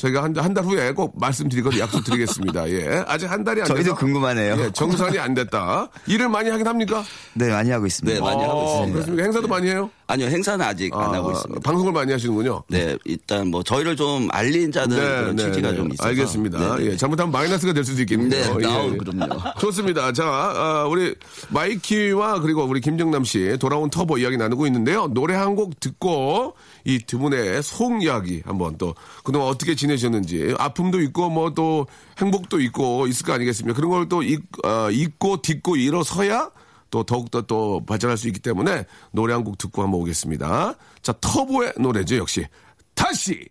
저희가 0.00 0.22
한 0.22 0.32
한 0.36 0.54
달 0.54 0.64
후에 0.64 0.92
꼭 0.92 1.12
말씀드리거든 1.20 1.78
약속드리겠습니다. 1.78 2.70
예. 2.70 3.04
아직 3.06 3.30
한 3.30 3.44
달이 3.44 3.60
안 3.60 3.66
저희도 3.66 3.94
궁금하네요. 3.96 4.56
예, 4.58 4.70
정산이 4.72 5.18
안 5.18 5.34
됐다. 5.34 5.88
일을 6.06 6.28
많이 6.28 6.48
하긴 6.48 6.66
합니까? 6.66 7.04
네 7.34 7.48
많이 7.50 7.70
하고 7.70 7.86
있습니다. 7.86 8.14
네, 8.18 8.20
많이 8.24 8.42
하고 8.42 8.58
어, 8.58 8.64
있습니다. 8.72 8.92
그렇습니까? 8.94 9.22
행사도 9.24 9.48
많이 9.48 9.68
해요? 9.68 9.90
아니요, 10.06 10.26
행사는 10.26 10.64
아직 10.64 10.92
안 10.94 11.14
하고 11.14 11.28
아, 11.28 11.32
있습니다. 11.32 11.60
방송을 11.60 11.92
많이 11.92 12.10
하시는군요. 12.12 12.62
네, 12.68 12.96
일단 13.04 13.48
뭐 13.48 13.62
저희를 13.62 13.94
좀 13.96 14.26
알린다는 14.32 14.96
그런 14.96 15.36
취지가 15.36 15.74
좀 15.74 15.92
있어서. 15.92 16.02
네, 16.02 16.08
알겠습니다. 16.08 16.58
네, 16.58 16.82
네. 16.84 16.90
예, 16.92 16.96
잘못하면 16.96 17.30
마이너스가 17.30 17.72
될 17.72 17.84
수도 17.84 18.00
있겠네요. 18.02 18.56
네, 18.56 18.64
예, 18.66 18.72
아우, 18.72 18.92
예. 18.92 18.96
그럼요. 18.96 19.38
좋습니다. 19.60 20.12
자, 20.12 20.24
아, 20.26 20.86
우리 20.90 21.14
마이키와 21.50 22.40
그리고 22.40 22.64
우리 22.64 22.80
김정남 22.80 23.24
씨 23.24 23.56
돌아온 23.60 23.90
터보 23.90 24.18
이야기 24.18 24.36
나누고 24.36 24.66
있는데요. 24.66 25.06
노래 25.08 25.34
한 25.34 25.50
곡 25.50 25.80
듣고 25.80 26.54
이 26.84 26.98
두 27.06 27.18
분의 27.18 27.62
속 27.62 28.02
이야기 28.02 28.42
한번 28.44 28.76
또 28.78 28.94
그동안 29.24 29.48
어떻게 29.48 29.74
지내셨는지 29.74 30.54
아픔도 30.58 31.00
있고 31.02 31.28
뭐 31.30 31.50
또 31.54 31.86
행복도 32.18 32.60
있고 32.60 33.06
있을 33.06 33.26
거 33.26 33.32
아니겠습니까? 33.34 33.76
그런 33.76 33.90
걸 33.90 34.08
또 34.08 34.22
잊고 34.22 35.42
딛고 35.42 35.76
일어서야 35.76 36.50
또 36.90 37.04
더욱더 37.04 37.42
또 37.42 37.84
발전할 37.86 38.16
수 38.16 38.26
있기 38.28 38.40
때문에 38.40 38.84
노래 39.12 39.32
한 39.32 39.44
곡 39.44 39.58
듣고 39.58 39.82
한번 39.82 40.00
오겠습니다. 40.00 40.74
자, 41.02 41.14
터보의 41.20 41.74
노래죠, 41.78 42.16
역시. 42.16 42.46
다시! 42.94 43.46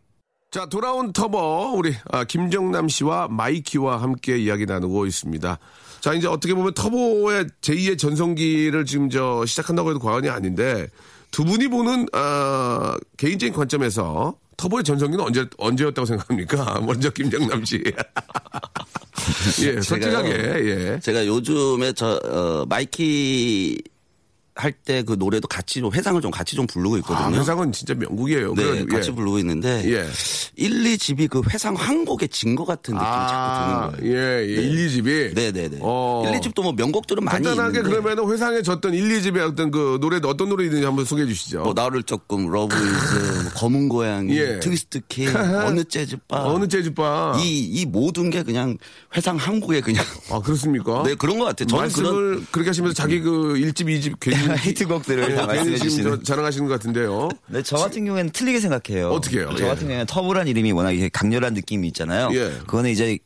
자, 0.51 0.65
돌아온 0.65 1.13
터보, 1.13 1.73
우리, 1.77 1.93
아, 2.11 2.23
김정남 2.23 2.89
씨와 2.89 3.27
마이키와 3.29 4.01
함께 4.01 4.37
이야기 4.37 4.65
나누고 4.65 5.05
있습니다. 5.05 5.59
자, 6.01 6.13
이제 6.13 6.27
어떻게 6.27 6.53
보면 6.53 6.73
터보의 6.73 7.45
제2의 7.61 7.97
전성기를 7.99 8.85
지금 8.85 9.09
저 9.09 9.45
시작한다고 9.45 9.91
해도 9.91 9.99
과언이 9.99 10.27
아닌데, 10.27 10.87
두 11.31 11.45
분이 11.45 11.67
보는, 11.67 12.07
아, 12.13 12.97
개인적인 13.17 13.53
관점에서 13.53 14.35
터보의 14.57 14.83
전성기는 14.83 15.23
언제, 15.23 15.45
언제였다고 15.57 16.05
생각합니까? 16.05 16.79
먼저 16.85 17.09
김정남 17.09 17.63
씨. 17.63 17.81
예, 19.63 19.81
솔직하게, 19.81 20.29
예. 20.31 20.99
제가 21.01 21.25
요즘에 21.25 21.93
저 21.93 22.19
어, 22.25 22.65
마이키 22.67 23.81
할 24.59 24.73
때 24.85 25.03
그 25.03 25.13
노래도 25.17 25.47
같이 25.47 25.79
좀 25.79 25.91
회상을 25.93 26.21
좀 26.21 26.29
같이 26.31 26.55
좀 26.55 26.67
부르고 26.67 26.97
있거든요. 26.97 27.37
아, 27.37 27.39
회상은 27.39 27.71
진짜 27.71 27.93
명곡이에요. 27.93 28.53
네, 28.55 28.63
그래가지고, 28.63 28.95
같이 28.95 29.09
예. 29.11 29.15
부르고 29.15 29.39
있는데 29.39 29.83
예. 29.85 30.05
1, 30.55 30.83
2집이 30.83 31.29
그 31.29 31.41
회상 31.49 31.75
한 31.75 32.05
곡에 32.05 32.27
진 32.27 32.55
것 32.55 32.65
같은 32.65 32.93
느낌이 32.95 33.07
아, 33.09 33.27
자꾸 33.91 33.97
드는 33.97 34.11
거예요. 34.11 34.15
예, 34.43 34.47
예. 34.47 34.61
1, 34.61 34.87
2집이. 34.87 35.33
네, 35.35 35.51
네, 35.51 35.69
네. 35.69 35.77
어. 35.81 36.23
1, 36.27 36.39
2집도 36.39 36.61
뭐 36.63 36.73
명곡들은 36.73 37.23
많이 37.23 37.43
간단하게 37.45 37.79
있는데 37.79 38.01
그러면 38.01 38.31
회상에 38.31 38.61
졌던 38.61 38.93
1, 38.93 39.09
2집의 39.21 39.47
어떤 39.51 39.71
그 39.71 39.97
노래도 40.01 40.27
어떤 40.29 40.49
노래이든지 40.49 40.83
한번 40.83 41.05
소개해 41.05 41.27
주시죠. 41.27 41.61
뭐 41.61 41.73
나 41.73 41.82
어릴 41.82 42.03
적 42.03 42.26
꿈 42.26 42.49
Love 42.51 42.75
Is 42.75 43.41
뭐 43.43 43.51
검은 43.55 43.87
고양이 43.89 44.37
예. 44.37 44.59
Twist 44.59 44.99
King 45.07 45.29
어느 45.65 45.83
재즈바 45.85 46.43
어느 46.45 46.67
재즈바. 46.67 47.37
이, 47.41 47.59
이 47.59 47.85
모든 47.85 48.29
게 48.29 48.43
그냥 48.43 48.77
회상 49.15 49.37
한 49.37 49.59
곡에 49.59 49.81
그냥 49.81 50.03
아, 50.31 50.39
그렇습니까? 50.41 51.03
네 51.03 51.15
그런 51.15 51.37
것 51.39 51.45
같아요. 51.45 51.67
저는 51.67 51.81
말씀을 51.83 52.09
그런 52.11 52.47
그렇게 52.51 52.69
하시면서 52.69 52.93
자기 52.95 53.21
그 53.21 53.53
1집, 53.55 53.85
2집 53.85 54.15
괜히 54.19 54.48
히트곡들을 54.57 55.23
다 55.23 55.29
예, 55.31 55.35
괜히 55.35 55.47
말씀해 55.47 55.75
지금 55.77 55.89
주시는. 55.89 56.11
저 56.17 56.23
자랑하시는 56.23 56.67
것 56.67 56.73
같은데요. 56.73 57.29
네, 57.47 57.61
저 57.63 57.77
같은 57.77 58.05
경우에는 58.05 58.31
틀리게 58.31 58.59
생각해요. 58.59 59.09
어떻게 59.09 59.39
해요? 59.39 59.49
저 59.57 59.63
예. 59.63 59.67
같은 59.67 59.81
경우에는 59.83 60.05
터보란 60.05 60.47
이름이 60.47 60.71
워낙 60.71 60.93
강렬한 61.13 61.53
느낌이 61.53 61.87
있잖아요. 61.89 62.29
예. 62.33 62.49
그거는 62.65 62.89
이제 62.91 63.17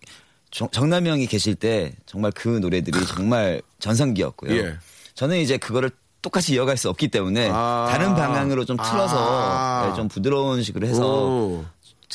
정- 0.52 0.70
정남이 0.72 1.10
형이 1.10 1.28
계실 1.28 1.56
때 1.56 1.94
정말 2.06 2.32
그 2.36 2.48
노래들이 2.50 3.06
정말 3.08 3.62
전성기였고요. 3.80 4.56
예. 4.56 4.76
저는 5.16 5.38
이제 5.40 5.58
그거를 5.58 5.92
똑같이 6.22 6.54
이어갈 6.54 6.78
수 6.78 6.90
없기 6.90 7.10
때문에 7.10 7.50
아. 7.52 7.88
다른 7.92 8.16
방향으로 8.16 8.64
좀 8.66 8.78
틀어서 8.78 9.18
아. 9.18 9.88
네, 9.90 9.96
좀 9.96 10.08
부드러운 10.08 10.64
식으로 10.64 10.88
해서 10.88 11.26
오. 11.26 11.66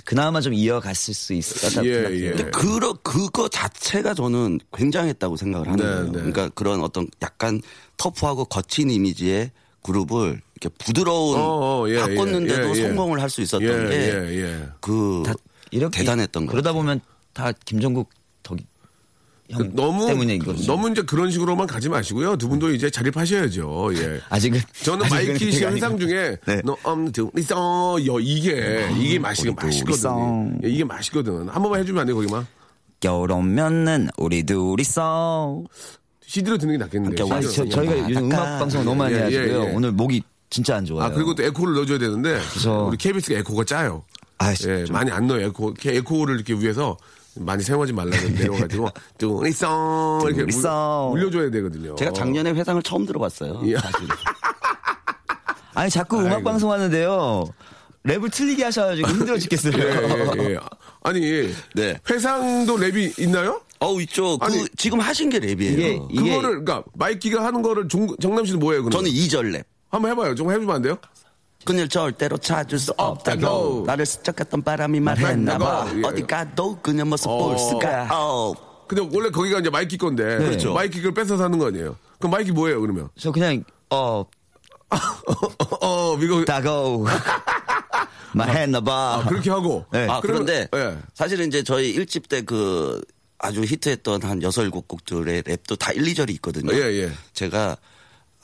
그나마 0.04 0.40
좀 0.40 0.54
이어갔을 0.54 1.12
수 1.12 1.34
예, 1.34 1.40
생각해요. 1.40 2.14
예. 2.26 2.30
근데 2.30 2.50
그러, 2.52 2.92
그거 3.02 3.48
자체가 3.48 4.14
저는 4.14 4.60
굉장했다고 4.72 5.36
생각을 5.36 5.66
하는 5.68 5.76
네, 5.84 5.90
거예요. 5.90 6.04
네. 6.04 6.10
그러니까 6.12 6.48
그런 6.54 6.80
어떤 6.82 7.08
약간 7.20 7.60
터프하고 7.98 8.46
거친 8.46 8.90
이미지의 8.90 9.50
그룹을 9.82 10.40
이렇게 10.60 10.74
부드러운 10.78 11.38
어, 11.38 11.82
어, 11.82 11.88
예, 11.88 11.98
바꿨는데도 12.00 12.62
예, 12.62 12.66
예, 12.66 12.70
예. 12.70 12.88
성공을 12.88 13.20
할 13.20 13.28
수 13.30 13.42
있었던 13.42 13.62
예, 13.62 13.88
게 13.88 13.94
예, 13.96 14.42
예. 14.42 14.68
그다 14.80 15.34
이렇게 15.70 16.00
대단했던 16.00 16.46
거. 16.46 16.52
그러다 16.52 16.72
보면 16.72 17.00
다 17.32 17.52
김종국 17.64 18.10
덕이 18.42 18.64
형그 19.50 19.72
너무 19.74 20.06
때문에 20.06 20.34
이거죠. 20.34 20.66
너무 20.66 20.90
이제 20.90 21.02
그런 21.02 21.30
식으로만 21.30 21.66
가지 21.66 21.88
마시고요. 21.88 22.36
두 22.36 22.48
분도 22.48 22.70
이제 22.72 22.90
자립하셔야죠. 22.90 23.90
예. 23.94 24.20
아직은 24.28 24.60
저는 24.82 25.06
아직은 25.06 25.32
마이키 25.32 25.52
씨. 25.52 25.64
회상 25.64 25.98
중에 25.98 26.36
네. 26.46 26.60
오면 26.64 26.76
둘이서 26.82 27.98
여 28.06 28.18
이게 28.20 28.88
이게 28.98 29.18
맛이 29.18 29.50
맛있거든. 29.50 30.60
이게 30.64 30.84
맛있거든. 30.84 31.48
한 31.48 31.62
번만 31.62 31.80
해주면 31.80 32.00
안돼 32.02 32.12
거기만. 32.12 32.46
겨울 33.00 33.30
오면은 33.32 34.08
우리 34.18 34.42
둘이서 34.44 35.62
CD로 36.28 36.58
듣는 36.58 36.74
게 36.74 36.78
낫겠는데. 36.84 37.22
함께 37.22 37.34
아니, 37.34 37.46
CD로. 37.48 37.68
저, 37.70 37.74
저희가 37.76 37.98
요즘 38.10 38.24
음악 38.30 38.58
방송 38.58 38.84
너무 38.84 38.96
많이 38.96 39.14
예, 39.14 39.18
예, 39.18 39.20
해가지고요. 39.24 39.64
예. 39.64 39.72
오늘 39.74 39.92
목이 39.92 40.22
진짜 40.50 40.76
안 40.76 40.84
좋아요. 40.84 41.06
아 41.06 41.10
그리고 41.10 41.34
또 41.34 41.42
에코를 41.42 41.74
넣어줘야 41.74 41.98
되는데 41.98 42.38
그래서- 42.50 42.84
우리 42.84 42.96
KBS가 42.98 43.38
에코가 43.38 43.64
짜요. 43.64 44.04
아, 44.36 44.50
예, 44.50 44.84
좀- 44.84 44.92
많이 44.94 45.10
안 45.10 45.26
넣어요. 45.26 45.46
에코 45.46 45.72
에코를 45.82 46.34
이렇게 46.36 46.52
위해서 46.52 46.98
많이 47.34 47.62
사용하지 47.62 47.92
말라고 47.94 48.28
내려가지고 48.28 48.90
또 49.18 49.42
리서 49.42 50.20
이렇게. 50.26 50.44
물- 50.44 51.10
물려줘야 51.12 51.50
되거든요. 51.50 51.94
제가 51.96 52.12
작년에 52.12 52.50
회상을 52.52 52.82
처음 52.82 53.06
들어봤어요. 53.06 53.62
예. 53.64 53.76
사실. 53.76 54.06
아니 55.74 55.90
자꾸 55.90 56.18
음악 56.20 56.32
아이고. 56.36 56.44
방송 56.44 56.70
하는데요. 56.72 57.44
랩을 58.04 58.30
틀리게 58.32 58.64
하셔가지고 58.64 59.08
힘들어 59.08 59.38
죽겠어요. 59.40 59.72
예, 59.78 60.42
예, 60.42 60.50
예. 60.54 60.58
아니 61.02 61.20
네. 61.74 61.98
회상도 62.10 62.76
랩이 62.76 63.18
있나요? 63.20 63.60
어우 63.80 64.00
있죠. 64.02 64.38
그 64.38 64.46
아니, 64.46 64.66
지금 64.76 65.00
하신 65.00 65.30
게 65.30 65.38
랩이에요. 65.38 65.72
이게- 65.72 66.00
이게- 66.10 66.30
그거를 66.36 66.64
그러니까 66.64 66.82
마이키가 66.94 67.44
하는 67.44 67.62
거를 67.62 67.88
종, 67.88 68.08
정남 68.20 68.44
씨는 68.44 68.58
뭐예요? 68.60 68.82
그럼? 68.82 68.90
저는 68.90 69.10
2절 69.10 69.52
랩. 69.52 69.64
한번 69.90 70.10
해봐요. 70.12 70.34
좀 70.34 70.50
해주면 70.50 70.76
안 70.76 70.82
돼요? 70.82 70.98
그녀를 71.64 71.88
절대로 71.88 72.36
찾을 72.38 72.78
수 72.78 72.92
없다고. 72.96 73.84
나를 73.86 74.06
스쳐갔던 74.06 74.62
바람이 74.62 75.00
말했나봐 75.00 75.58
말했나봐. 75.84 75.98
예. 75.98 76.02
어디 76.06 76.26
가도 76.26 76.78
그녀 76.80 77.04
모습 77.04 77.28
어. 77.28 77.38
볼 77.48 77.58
수가 77.58 78.08
어. 78.10 78.54
근데 78.86 79.06
원래 79.16 79.28
거기가 79.30 79.58
이제 79.58 79.68
마이키 79.68 79.98
건데 79.98 80.38
그렇죠. 80.38 80.72
마이키 80.72 81.02
걸 81.02 81.12
뺏어서 81.12 81.44
하는 81.44 81.58
거 81.58 81.66
아니에요? 81.66 81.96
그럼 82.18 82.30
마이키 82.32 82.52
뭐예요? 82.52 82.80
그러면 82.80 83.08
저 83.18 83.30
그냥 83.32 83.62
어 83.90 84.24
어, 85.82 86.16
미국 86.16 86.44
다고. 86.46 87.06
말했나봐. 88.32 88.92
아, 89.24 89.28
그렇게 89.28 89.50
하고. 89.50 89.84
네. 89.92 90.06
아, 90.08 90.20
그러면- 90.20 90.46
그런데 90.46 90.68
예. 90.74 90.98
사실은 91.14 91.46
이제 91.48 91.62
저희 91.62 91.94
1집 91.96 92.28
때그 92.28 93.00
아주 93.38 93.62
히트했던 93.62 94.22
한 94.24 94.42
여섯 94.42 94.62
일곱 94.64 94.88
곡들의 94.88 95.42
랩도 95.44 95.78
다 95.78 95.92
1, 95.92 96.02
2절이 96.02 96.30
있거든요. 96.36 96.72
예, 96.74 97.04
예. 97.04 97.12
제가 97.34 97.76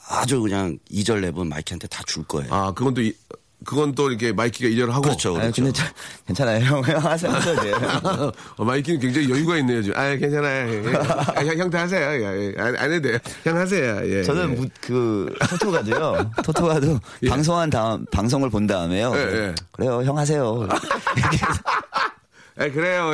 아주 0.07 0.41
그냥 0.41 0.77
2절 0.91 1.21
랩은 1.29 1.47
마이키한테 1.47 1.87
다 1.87 2.03
줄 2.03 2.23
거예요. 2.23 2.53
아, 2.53 2.71
그건 2.73 2.93
또, 2.93 3.01
이- 3.01 3.13
그건 3.65 3.95
또 3.95 4.09
이렇게 4.11 4.31
마이키가 4.31 4.69
이절을 4.69 4.93
하고. 4.93 5.01
그렇죠. 5.01 5.35
아, 5.35 5.41
그렇죠. 5.41 5.63
근데 5.63 5.73
저, 5.77 5.83
괜찮아요. 6.27 6.63
형, 6.63 6.83
형 6.85 7.03
하세요. 7.03 7.31
하셔도 7.31 7.61
돼요. 7.61 7.75
어, 8.57 8.63
마이키는 8.63 8.99
굉장히 8.99 9.29
여유가 9.29 9.57
있네요, 9.57 9.81
지금. 9.81 9.99
아, 9.99 10.15
괜찮아요. 10.15 10.99
아, 11.35 11.43
형, 11.43 11.57
형다 11.57 11.79
하세요. 11.81 12.11
예, 12.23 12.53
예. 12.55 12.61
안, 12.61 12.75
안 12.77 12.91
해도 12.93 13.07
돼요. 13.09 13.17
형 13.43 13.57
하세요. 13.57 14.01
예. 14.05 14.23
저는 14.23 14.51
예. 14.51 14.55
무- 14.55 14.69
그 14.81 15.33
토토가도요. 15.49 16.31
토토가도 16.43 16.99
방송한 17.27 17.69
다음 17.71 18.05
방송을 18.11 18.49
본 18.51 18.67
다음에요. 18.67 19.11
예, 19.15 19.19
예. 19.19 19.55
그래요, 19.71 20.03
형 20.03 20.17
하세요. 20.17 20.67
예, 22.61 22.69
그래요. 22.71 23.11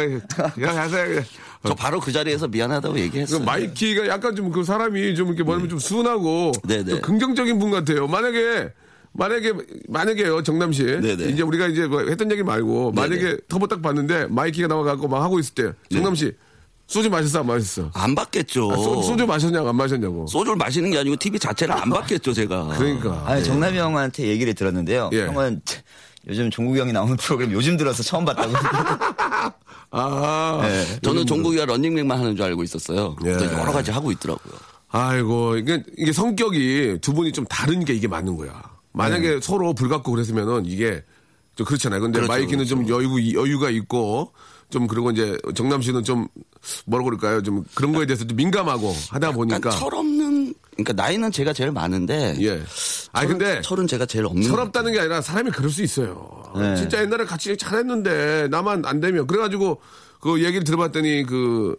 형 0.59 0.77
하세요. 0.77 1.23
저 1.63 1.75
바로 1.75 1.99
그 1.99 2.11
자리에서 2.11 2.47
미안하다고 2.47 2.93
그 2.95 2.99
얘기했어요. 3.01 3.43
마이키가 3.43 4.07
약간 4.07 4.35
좀 4.35 4.51
그 4.51 4.63
사람이 4.63 5.15
좀 5.15 5.27
이렇게 5.27 5.43
뭐냐면 5.43 5.69
좀 5.69 5.79
순하고 5.79 6.51
네네. 6.67 6.85
좀 6.85 7.01
긍정적인 7.01 7.59
분 7.59 7.71
같아요. 7.71 8.07
만약에 8.07 8.69
만약에 9.13 9.53
만약에요 9.87 10.41
정남 10.43 10.73
씨 10.73 10.83
네네. 10.83 11.25
이제 11.29 11.43
우리가 11.43 11.67
이제 11.67 11.85
뭐 11.85 12.01
했던 12.01 12.31
얘기 12.31 12.43
말고 12.43 12.91
만약에 12.93 13.21
네네. 13.21 13.37
터보 13.47 13.67
딱 13.67 13.81
봤는데 13.81 14.27
마이키가 14.27 14.67
나와갖고 14.67 15.07
막 15.07 15.21
하고 15.21 15.37
있을 15.39 15.53
때 15.53 15.73
정남 15.91 16.15
씨 16.15 16.31
소주 16.87 17.09
마셨어 17.09 17.39
안 17.39 17.47
마셨어? 17.47 17.89
안 17.93 18.15
봤겠죠. 18.15 18.69
아, 18.71 18.75
소, 18.75 19.01
소주 19.01 19.25
마셨냐고 19.25 19.69
안 19.69 19.75
마셨냐고. 19.77 20.27
소주를 20.27 20.57
마시는 20.57 20.91
게 20.91 20.97
아니고 20.97 21.15
TV 21.15 21.39
자체를 21.39 21.73
안 21.73 21.89
봤겠죠, 21.89 22.33
제가. 22.33 22.75
그러니까. 22.77 23.23
아니, 23.25 23.41
정남이 23.45 23.77
형한테 23.77 24.25
얘기를 24.27 24.53
들었는데요. 24.53 25.09
예. 25.13 25.27
형은 25.27 25.61
요즘 26.27 26.49
종국이 26.51 26.81
형이 26.81 26.91
나오는 26.91 27.15
프로그램 27.15 27.53
요즘 27.53 27.77
들어서 27.77 28.03
처음 28.03 28.25
봤다고. 28.25 28.51
아, 29.91 30.59
네. 30.63 30.99
저는 31.01 31.25
종국이가 31.25 31.65
런닝맨만 31.65 32.17
하는 32.17 32.35
줄 32.35 32.45
알고 32.45 32.63
있었어요. 32.63 33.15
예. 33.25 33.37
또 33.37 33.45
여러 33.45 33.71
가지 33.71 33.91
하고 33.91 34.11
있더라고요. 34.11 34.53
아이고 34.89 35.57
이게 35.57 35.83
이게 35.97 36.11
성격이 36.11 36.97
두 37.01 37.13
분이 37.13 37.31
좀 37.31 37.45
다른 37.45 37.85
게 37.85 37.93
이게 37.93 38.07
맞는 38.07 38.35
거야. 38.35 38.61
만약에 38.93 39.39
서로 39.41 39.73
불같고 39.73 40.11
그랬으면은 40.11 40.65
이게 40.65 41.03
좀 41.55 41.65
그렇잖아요. 41.65 42.01
근데 42.01 42.19
그렇죠, 42.19 42.31
마이키는 42.31 42.65
좀 42.65 42.87
여유 42.89 43.33
여유가 43.33 43.69
있고 43.69 44.33
좀 44.69 44.87
그리고 44.87 45.11
이제 45.11 45.37
정남 45.55 45.81
씨는 45.81 46.03
좀 46.03 46.27
뭐라고 46.85 47.09
그럴까요? 47.09 47.41
좀 47.41 47.63
그런 47.73 47.93
거에 47.93 48.05
대해서 48.05 48.25
좀 48.25 48.35
민감하고 48.37 48.93
하다 49.09 49.31
보니까 49.31 49.69
철없는, 49.69 50.20
그러니까 50.71 50.93
나이는 50.93 51.31
제가 51.31 51.53
제일 51.53 51.71
많은데. 51.71 52.37
예. 52.41 52.63
아 53.11 53.25
근데 53.25 53.61
철은 53.61 53.87
제가 53.87 54.05
제일 54.05 54.25
없는. 54.25 54.43
것 54.43 54.49
철없다는 54.49 54.93
게 54.93 54.99
아니라 54.99 55.21
사람이 55.21 55.51
그럴 55.51 55.69
수 55.69 55.83
있어요. 55.83 56.43
네. 56.55 56.75
진짜 56.75 57.01
옛날에 57.01 57.25
같이 57.25 57.57
잘했는데 57.57 58.47
나만 58.49 58.85
안 58.85 58.99
되면 58.99 59.27
그래가지고 59.27 59.81
그 60.19 60.43
얘기를 60.43 60.63
들어봤더니 60.63 61.25
그 61.25 61.75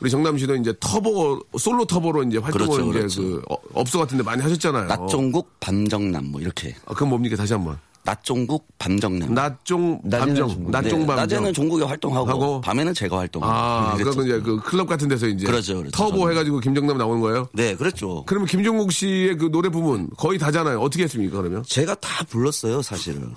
우리 0.00 0.10
정남 0.10 0.38
씨도 0.38 0.56
이제 0.56 0.74
터보 0.78 1.42
솔로 1.58 1.84
터보로 1.84 2.22
이제 2.24 2.38
활동을 2.38 2.66
그렇죠, 2.68 2.90
이제 2.90 2.98
그렇죠. 2.98 3.22
그 3.22 3.42
어, 3.50 3.56
업소 3.74 3.98
같은데 3.98 4.22
많이 4.22 4.42
하셨잖아요. 4.42 4.84
낮종국 4.84 5.58
밤정남 5.60 6.26
뭐 6.26 6.40
이렇게. 6.40 6.74
아, 6.86 6.94
그건 6.94 7.08
뭡니까 7.10 7.36
다시 7.36 7.52
한번. 7.52 7.78
낮 8.08 8.24
종국 8.24 8.66
밤정남. 8.78 9.34
낮종 9.34 10.00
밤정, 10.10 10.48
중국. 10.48 10.70
낮종 10.70 11.00
네, 11.00 11.06
밤정. 11.06 11.16
낮에는 11.16 11.52
종국이 11.52 11.82
활동하고 11.84 12.26
하고. 12.30 12.60
밤에는 12.62 12.94
제가 12.94 13.18
활동하고. 13.18 13.52
아. 13.52 13.94
그건 13.96 14.24
이제 14.24 14.40
그 14.40 14.58
클럽 14.62 14.86
같은 14.88 15.08
데서 15.08 15.26
이제 15.26 15.44
그렇죠, 15.44 15.76
그렇죠. 15.76 15.90
터보 15.90 16.16
저는. 16.20 16.30
해가지고 16.32 16.60
김정남 16.60 16.96
나오는 16.96 17.20
거예요. 17.20 17.48
네, 17.52 17.74
그렇죠. 17.74 18.24
그러면 18.24 18.48
김종국 18.48 18.92
씨의 18.92 19.36
그 19.36 19.50
노래 19.50 19.68
부분 19.68 20.08
거의 20.16 20.38
다잖아요. 20.38 20.80
어떻게 20.80 21.02
했습니까 21.04 21.36
그러면? 21.36 21.62
제가 21.66 21.94
다 21.96 22.24
불렀어요, 22.30 22.80
사실은. 22.80 23.34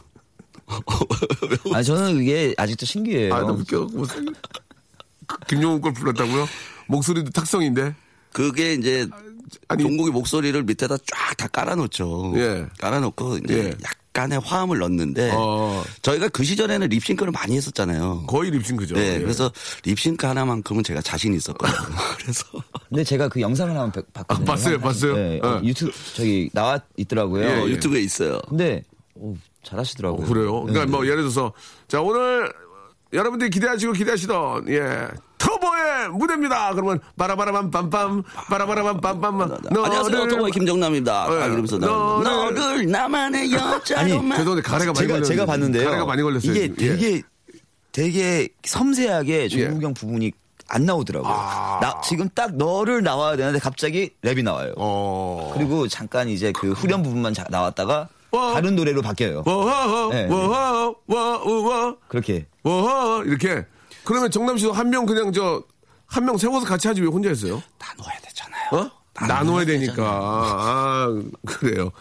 아니, 1.74 1.84
저는 1.84 2.14
그게 2.20 2.54
아직도 2.58 2.86
신기해요. 2.86 3.34
아, 3.34 3.42
나 3.42 3.52
웃겨갖고 3.52 3.98
무슨 3.98 4.26
그 5.28 5.38
김종국 5.50 5.82
걸 5.82 5.94
불렀다고요? 5.94 6.46
목소리도 6.88 7.32
탁성인데. 7.32 7.94
그게 8.32 8.76
이제 8.76 9.06
아니- 9.68 9.84
종국이 9.84 10.12
목소리를 10.12 10.64
밑에다 10.64 10.96
쫙 10.98 11.36
다 11.38 11.48
깔아놓죠. 11.50 12.34
예. 12.38 12.68
깔아놓고 12.80 13.38
이제 13.44 13.66
예. 13.66 13.70
약 13.84 13.92
간의 14.14 14.40
화음을 14.42 14.78
넣는데 14.80 15.32
어. 15.34 15.84
저희가 16.02 16.28
그 16.30 16.44
시절에는 16.44 16.90
립싱크를 16.90 17.32
많이 17.32 17.56
했었잖아요. 17.56 18.26
거의 18.28 18.52
립싱크죠. 18.52 18.96
네, 18.96 19.16
예. 19.16 19.20
그래서 19.20 19.52
립싱크 19.86 20.26
하나만큼은 20.28 20.84
제가 20.84 21.02
자신 21.02 21.34
있었거든요. 21.34 21.78
그래서 22.20 22.44
근데 22.90 23.04
제가 23.06 23.30
그 23.30 23.40
영상을 23.40 23.72
한번 23.78 23.92
배- 23.92 24.12
봤거든요. 24.14 24.44
아, 24.44 24.46
봤어요, 24.46 24.80
봤어요? 24.80 25.16
네, 25.16 25.40
어. 25.42 25.62
유튜브 25.64 25.92
저기 26.16 26.50
나와 26.54 26.80
있더라고요. 26.98 27.44
예. 27.46 27.72
유튜브에 27.72 28.02
있어요. 28.02 28.40
근데 28.50 28.84
오, 29.16 29.36
잘하시더라고요. 29.64 30.26
어, 30.26 30.30
그래요. 30.30 30.62
그러니까 30.64 30.86
네. 30.86 30.92
뭐 30.92 31.06
예를 31.06 31.18
들어서 31.18 31.54
자 31.88 32.02
오늘 32.02 32.52
여러분들이 33.14 33.50
기대하시고 33.50 33.94
기대하시던 33.94 34.70
예 34.70 35.08
터보의 35.38 36.10
무대입니다. 36.12 36.74
그러면 36.74 37.00
바라바라밤 37.18 37.72
빰빰 37.72 38.24
바라바라밤 38.48 39.02
빰빰 39.02 39.76
안녕하세요, 39.76 40.28
토보의 40.28 40.52
김정남입니다. 40.52 41.28
네. 41.30 41.36
아, 41.42 41.46
이러면서 41.48 41.78
나 41.78 41.88
너를- 41.88 42.54
너를 42.54 42.92
나만의 42.92 43.52
여자로만. 43.52 44.32
아니, 44.32 44.38
죄송한데 44.38 44.62
가래가 44.62 44.94
많이 44.94 45.00
제가 45.00 45.14
걸렸어요. 45.14 45.26
제가 45.26 45.46
봤는데요. 45.46 45.86
가래가 45.86 46.06
많이 46.06 46.22
걸렸어요. 46.22 46.52
이게 46.52 46.62
지금. 46.76 46.84
예. 46.86 46.88
되게 46.98 47.22
되게 47.92 48.50
섬세하게 48.64 49.44
예. 49.44 49.50
종국형 49.50 49.94
부분이 49.94 50.32
안 50.70 50.86
나오더라고요. 50.86 51.30
아. 51.34 51.80
나 51.82 52.00
지금 52.02 52.30
딱 52.34 52.56
너를 52.56 53.04
나와야 53.04 53.36
되는데 53.36 53.60
갑자기 53.60 54.12
랩이 54.24 54.44
나와요. 54.44 54.72
어. 54.78 55.52
그리고 55.58 55.88
잠깐 55.90 56.30
이제 56.30 56.54
그 56.54 56.72
후렴 56.72 57.04
부분만 57.04 57.34
자- 57.34 57.46
나왔다가 57.50 58.00
어. 58.04 58.08
다른 58.32 58.76
노래로 58.76 59.02
바뀌어요. 59.02 59.44
워허 59.46 60.10
네. 60.14 60.28
워허 60.28 60.96
워워 61.08 61.98
그렇게 62.08 62.48
워허 62.64 63.24
이렇게 63.26 63.66
그러면 64.04 64.32
정남 64.32 64.58
씨도 64.58 64.72
한 64.74 64.90
명 64.90 65.06
그냥 65.06 65.32
저 65.32 65.64
한 66.14 66.26
명 66.26 66.38
세워서 66.38 66.66
같이 66.66 66.88
하지 66.90 67.02
왜 67.02 67.08
혼자 67.08 67.30
했어요? 67.30 67.62
나눠야 67.80 68.20
되잖아요. 68.22 68.70
어? 68.74 69.26
나눠야 69.28 69.64
되니까. 69.66 70.04
아, 70.04 71.08
그래요. 71.46 71.92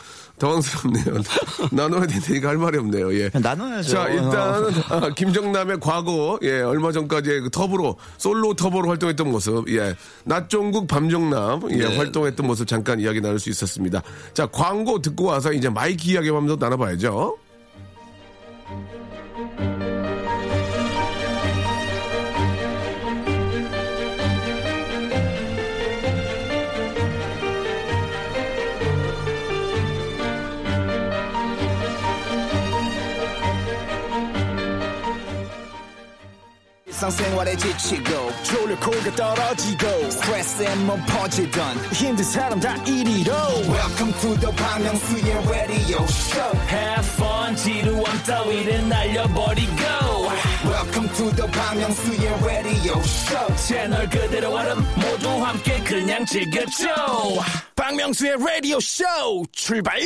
당황스럽네요. 0.40 1.22
나눠야 1.70 2.07
되니까 2.07 2.48
할 2.48 2.57
말이 2.57 2.79
없네요. 2.79 3.14
예. 3.14 3.31
나눠야죠. 3.33 3.90
자, 3.92 4.09
일단은 4.09 4.72
아, 4.88 5.14
김정남의 5.14 5.79
과거, 5.81 6.38
예, 6.42 6.61
얼마 6.61 6.90
전까지 6.90 7.40
그 7.40 7.50
터보로 7.50 7.96
솔로 8.18 8.55
터보로 8.55 8.88
활동했던 8.88 9.31
모습, 9.31 9.68
예, 9.68 9.94
낮종국 10.24 10.88
밤정남, 10.88 11.70
예, 11.72 11.76
네. 11.76 11.96
활동했던 11.96 12.46
모습 12.46 12.66
잠깐 12.66 12.98
이야기 12.98 13.20
나눌 13.20 13.38
수 13.38 13.50
있었습니다. 13.50 14.03
자, 14.33 14.46
광고 14.46 15.00
듣고 15.00 15.24
와서 15.24 15.53
이제 15.53 15.68
마이크 15.68 16.11
이야기 16.11 16.31
더 16.31 16.57
나눠봐야죠. 16.57 17.37
일상생활에 37.01 37.57
지치고, 37.57 38.31
졸려 38.43 38.79
코가 38.79 39.11
떨어지고, 39.17 40.11
스트레스에 40.11 40.75
몸 40.85 41.01
퍼지던, 41.07 41.79
힘든 41.93 42.23
사람 42.23 42.61
다 42.61 42.77
이리로. 42.85 43.33
welcome 43.71 44.13
to 44.21 44.35
the 44.39 44.55
Bang 44.55 44.87
radio 45.49 46.05
show 46.05 46.53
Have 46.69 47.09
fun 47.15 47.57
지루함 47.57 48.05
따위를 48.27 48.87
날려버리고 48.87 49.73
welcome 50.67 51.09
to 51.15 51.31
the 51.37 51.51
Bang 51.51 51.81
radio 52.45 52.99
show 53.01 53.57
채널 53.57 54.05
그대로 54.11 54.53
얼음 54.53 54.85
모두 54.97 55.29
함께 55.43 55.83
그냥 55.83 56.27
즐겨줘 56.27 56.87
박명수의 57.77 58.37
라디오 58.45 58.79
쇼 58.79 59.05
출발! 59.53 59.99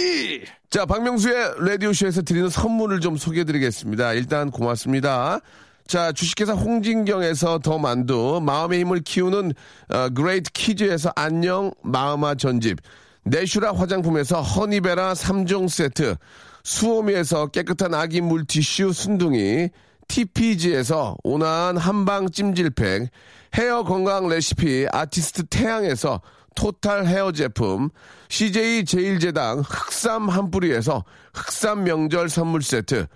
자, 0.70 0.86
박명수의 0.86 1.54
라디오 1.58 1.92
쇼에서 1.92 2.22
드리는 2.22 2.48
선물을 2.48 3.00
좀 3.00 3.16
소개해 3.16 3.44
드리겠습니다. 3.44 4.12
일단 4.12 4.50
고맙습니다. 4.50 5.40
자, 5.86 6.12
주식회사 6.12 6.54
홍진경에서 6.54 7.58
더 7.58 7.78
만두, 7.78 8.40
마음의 8.42 8.80
힘을 8.80 9.00
키우는 9.00 9.52
어, 9.90 10.08
그레이트 10.14 10.50
키즈에서 10.52 11.12
안녕 11.14 11.72
마음아 11.82 12.34
전집, 12.34 12.78
내슈라 13.24 13.72
화장품에서 13.72 14.40
허니베라 14.40 15.12
3종 15.12 15.68
세트, 15.68 16.16
수오미에서 16.62 17.48
깨끗한 17.48 17.94
아기 17.94 18.22
물티슈 18.22 18.92
순둥이, 18.92 19.68
TPG에서 20.08 21.16
온화한 21.22 21.76
한방 21.76 22.30
찜질팩, 22.30 23.10
헤어 23.54 23.84
건강 23.84 24.28
레시피 24.28 24.86
아티스트 24.90 25.44
태양에서 25.46 26.22
토탈 26.54 27.06
헤어 27.06 27.32
제품, 27.32 27.90
CJ 28.28 28.86
제일제당 28.86 29.60
흑삼 29.60 30.30
한 30.30 30.50
뿌리에서 30.50 31.04
흑삼 31.34 31.84
명절 31.84 32.30
선물 32.30 32.62
세트, 32.62 33.06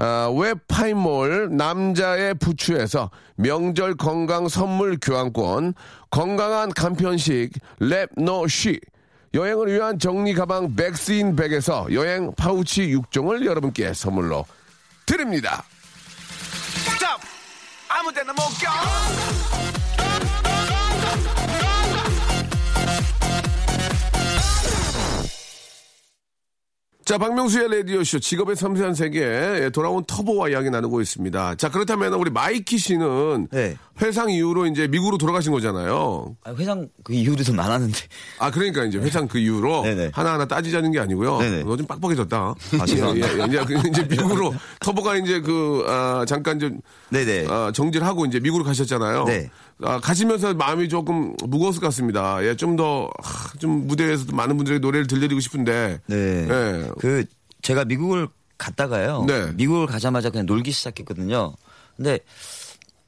아, 0.00 0.32
웹파이몰 0.32 1.48
남자의 1.56 2.34
부추에서 2.34 3.10
명절 3.34 3.96
건강 3.96 4.48
선물 4.48 4.96
교환권, 5.02 5.74
건강한 6.10 6.70
간편식 6.72 7.50
랩노쉬, 7.80 8.80
여행을 9.34 9.72
위한 9.72 9.98
정리 9.98 10.34
가방 10.34 10.74
백스인 10.76 11.34
백에서 11.34 11.88
여행 11.92 12.32
파우치 12.36 12.94
6종을 12.94 13.44
여러분께 13.44 13.92
선물로 13.92 14.46
드립니다. 15.04 15.64
스탑 16.92 17.20
아무 17.88 18.12
데나 18.12 18.32
못 18.32 18.42
가. 18.62 19.67
자, 27.08 27.16
박명수의 27.16 27.70
라디오쇼 27.74 28.20
직업의 28.20 28.54
섬세한 28.54 28.92
세계에 28.92 29.70
돌아온 29.70 30.04
터보와 30.06 30.50
이야기 30.50 30.68
나누고 30.68 31.00
있습니다. 31.00 31.54
자, 31.54 31.70
그렇다면 31.70 32.12
우리 32.12 32.30
마이키 32.30 32.76
씨는 32.76 33.48
네. 33.50 33.78
회상 34.02 34.28
이후로 34.28 34.66
이제 34.66 34.86
미국으로 34.88 35.16
돌아가신 35.16 35.50
거잖아요. 35.50 36.36
아, 36.44 36.52
회상 36.58 36.86
그 37.02 37.14
이후도 37.14 37.42
좀 37.44 37.56
많았는데. 37.56 37.98
아, 38.40 38.50
그러니까 38.50 38.84
이제 38.84 38.98
회상 38.98 39.26
그 39.26 39.38
이후로 39.38 39.84
네네. 39.84 40.10
하나하나 40.12 40.44
따지자는 40.44 40.92
게 40.92 41.00
아니고요. 41.00 41.38
네네. 41.38 41.62
너좀 41.62 41.86
빡빡해졌다. 41.86 42.54
아, 42.78 42.84
죄송합니다. 42.86 43.38
예, 43.38 43.40
예, 43.40 43.44
이제, 43.46 43.64
그- 43.64 43.88
이제 43.88 44.02
미국으로 44.04 44.54
터보가 44.80 45.16
이제 45.16 45.40
그, 45.40 45.86
아, 45.88 46.26
잠깐 46.28 46.58
좀 46.58 46.78
네네. 47.08 47.46
아, 47.48 47.72
정지를 47.74 48.06
하고 48.06 48.26
이제 48.26 48.38
미국으로 48.38 48.66
가셨잖아요. 48.66 49.24
네. 49.24 49.50
아, 49.80 49.98
가시면서 50.00 50.54
마음이 50.54 50.88
조금 50.88 51.34
무거웠을 51.46 51.80
것 51.80 51.86
같습니다. 51.86 52.44
예, 52.44 52.54
좀 52.54 52.76
더, 52.76 53.08
하, 53.22 53.56
좀 53.58 53.86
무대에서도 53.86 54.34
많은 54.36 54.56
분들의 54.58 54.80
노래를 54.80 55.06
들려드리고 55.06 55.40
싶은데. 55.40 56.00
네. 56.06 56.46
예. 56.48 56.88
그 56.98 57.24
제가 57.62 57.84
미국을 57.84 58.28
갔다가요. 58.56 59.24
네. 59.26 59.52
미국을 59.52 59.86
가자마자 59.86 60.30
그냥 60.30 60.46
놀기 60.46 60.70
시작했거든요. 60.72 61.54
근데 61.96 62.18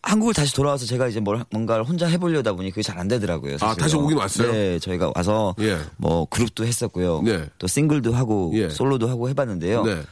한국을 0.03 0.33
다시 0.33 0.55
돌아와서 0.55 0.87
제가 0.87 1.09
이제 1.09 1.20
뭘 1.20 1.44
뭔가를 1.50 1.85
혼자 1.85 2.07
해보려다 2.07 2.53
보니 2.55 2.70
그게 2.70 2.83
잘 2.83 2.98
안 2.98 3.07
되더라고요. 3.09 3.59
사실은. 3.59 3.70
아, 3.70 3.74
다시 3.74 3.96
오긴 3.96 4.16
왔어요? 4.16 4.53
네, 4.53 4.79
저희가 4.79 5.12
와서 5.14 5.55
예. 5.61 5.79
뭐 5.98 6.24
그룹도 6.26 6.64
했었고요. 6.64 7.22
네. 7.22 7.48
또 7.59 7.66
싱글도 7.66 8.12
하고 8.14 8.50
예. 8.55 8.68
솔로도 8.70 9.09
하고 9.09 9.29
해봤는데요. 9.29 9.85
네. 9.85 10.03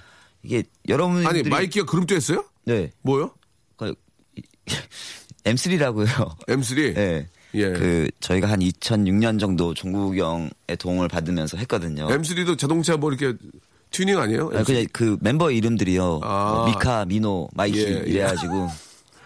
이게 0.42 0.62
여러분들이 0.88 1.26
아니, 1.26 1.42
마이키가 1.42 1.86
그룹도 1.86 2.14
했어요? 2.14 2.44
네. 2.64 2.90
뭐요? 3.02 3.30
그 3.76 3.94
M3라고요. 5.44 6.36
M3? 6.46 6.94
네. 6.94 7.28
예. 7.54 7.72
그 7.72 8.08
저희가 8.20 8.48
한 8.50 8.60
2006년 8.60 9.40
정도 9.40 9.72
종국 9.72 10.16
형의 10.16 10.50
도움을 10.78 11.08
받으면서 11.08 11.56
했거든요. 11.58 12.06
M3도 12.08 12.58
자동차 12.58 12.96
뭐 12.96 13.10
이렇게 13.12 13.36
튜닝 13.90 14.18
아니에요? 14.18 14.50
아, 14.54 14.62
그냥 14.62 14.86
그 14.92 15.16
멤버 15.20 15.50
이름들이요. 15.50 16.20
아. 16.22 16.52
뭐 16.54 16.66
미카, 16.68 17.04
미노, 17.06 17.48
마이키 17.54 17.78
예, 17.80 17.88
예. 17.90 18.02
이래가지고 18.06 18.68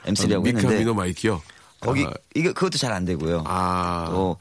M3라고 0.07 0.43
미카 0.43 0.59
했는데 0.59 0.79
미노 0.79 0.95
마이키요. 0.95 1.43
거기 1.81 2.05
아, 2.05 2.11
이게 2.35 2.53
그것도 2.53 2.79
잘 2.79 2.93
안 2.93 3.05
되고요. 3.05 3.43
아. 3.47 4.07
또 4.11 4.37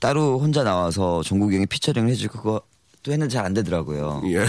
따로 0.00 0.38
혼자 0.38 0.62
나와서 0.64 1.22
종국이 1.22 1.56
형이 1.56 1.66
피처링을 1.66 2.08
해주고 2.10 2.38
그거 2.38 2.60
또 3.02 3.12
했는데 3.12 3.32
잘 3.34 3.44
안 3.44 3.52
되더라고요. 3.54 4.22
예. 4.26 4.44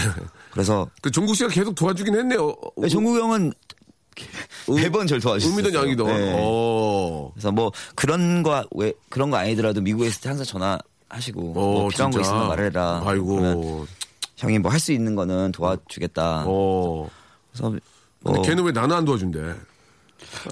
그래서 0.50 0.88
그 1.02 1.10
종국 1.10 1.34
씨가 1.34 1.50
계속 1.50 1.74
도와주긴 1.74 2.14
했네요. 2.16 2.54
네, 2.76 2.88
종국 2.88 3.18
형은 3.18 3.52
매번 4.68 5.06
절 5.06 5.20
도와주셨어요. 5.20 5.58
의미던 5.58 5.82
양이던. 5.82 6.06
네. 6.06 6.32
오. 6.40 7.30
그래서 7.34 7.50
뭐 7.52 7.72
그런 7.94 8.42
거 8.42 8.64
왜 8.74 8.92
그런 9.10 9.30
거 9.30 9.36
아니더라도 9.36 9.80
미국에 9.80 10.06
있을 10.06 10.20
때 10.22 10.28
항상 10.28 10.44
전화 10.46 10.78
하시고 11.08 11.40
뭐 11.52 11.84
오, 11.84 11.88
필요한 11.88 12.10
거 12.12 12.18
어, 12.18 12.22
진짜. 12.22 12.28
있으면 12.36 12.48
말해라. 12.48 13.02
아이고. 13.04 13.86
형이 14.36 14.58
뭐 14.58 14.70
할 14.72 14.80
수 14.80 14.92
있는 14.92 15.14
거는 15.14 15.52
도와주겠다. 15.52 16.46
오. 16.46 17.08
그래서 17.52 17.70
근데 17.70 17.80
뭐 18.20 18.42
걔는 18.42 18.64
왜 18.64 18.72
나는 18.72 18.96
안 18.96 19.04
도와준대? 19.04 19.54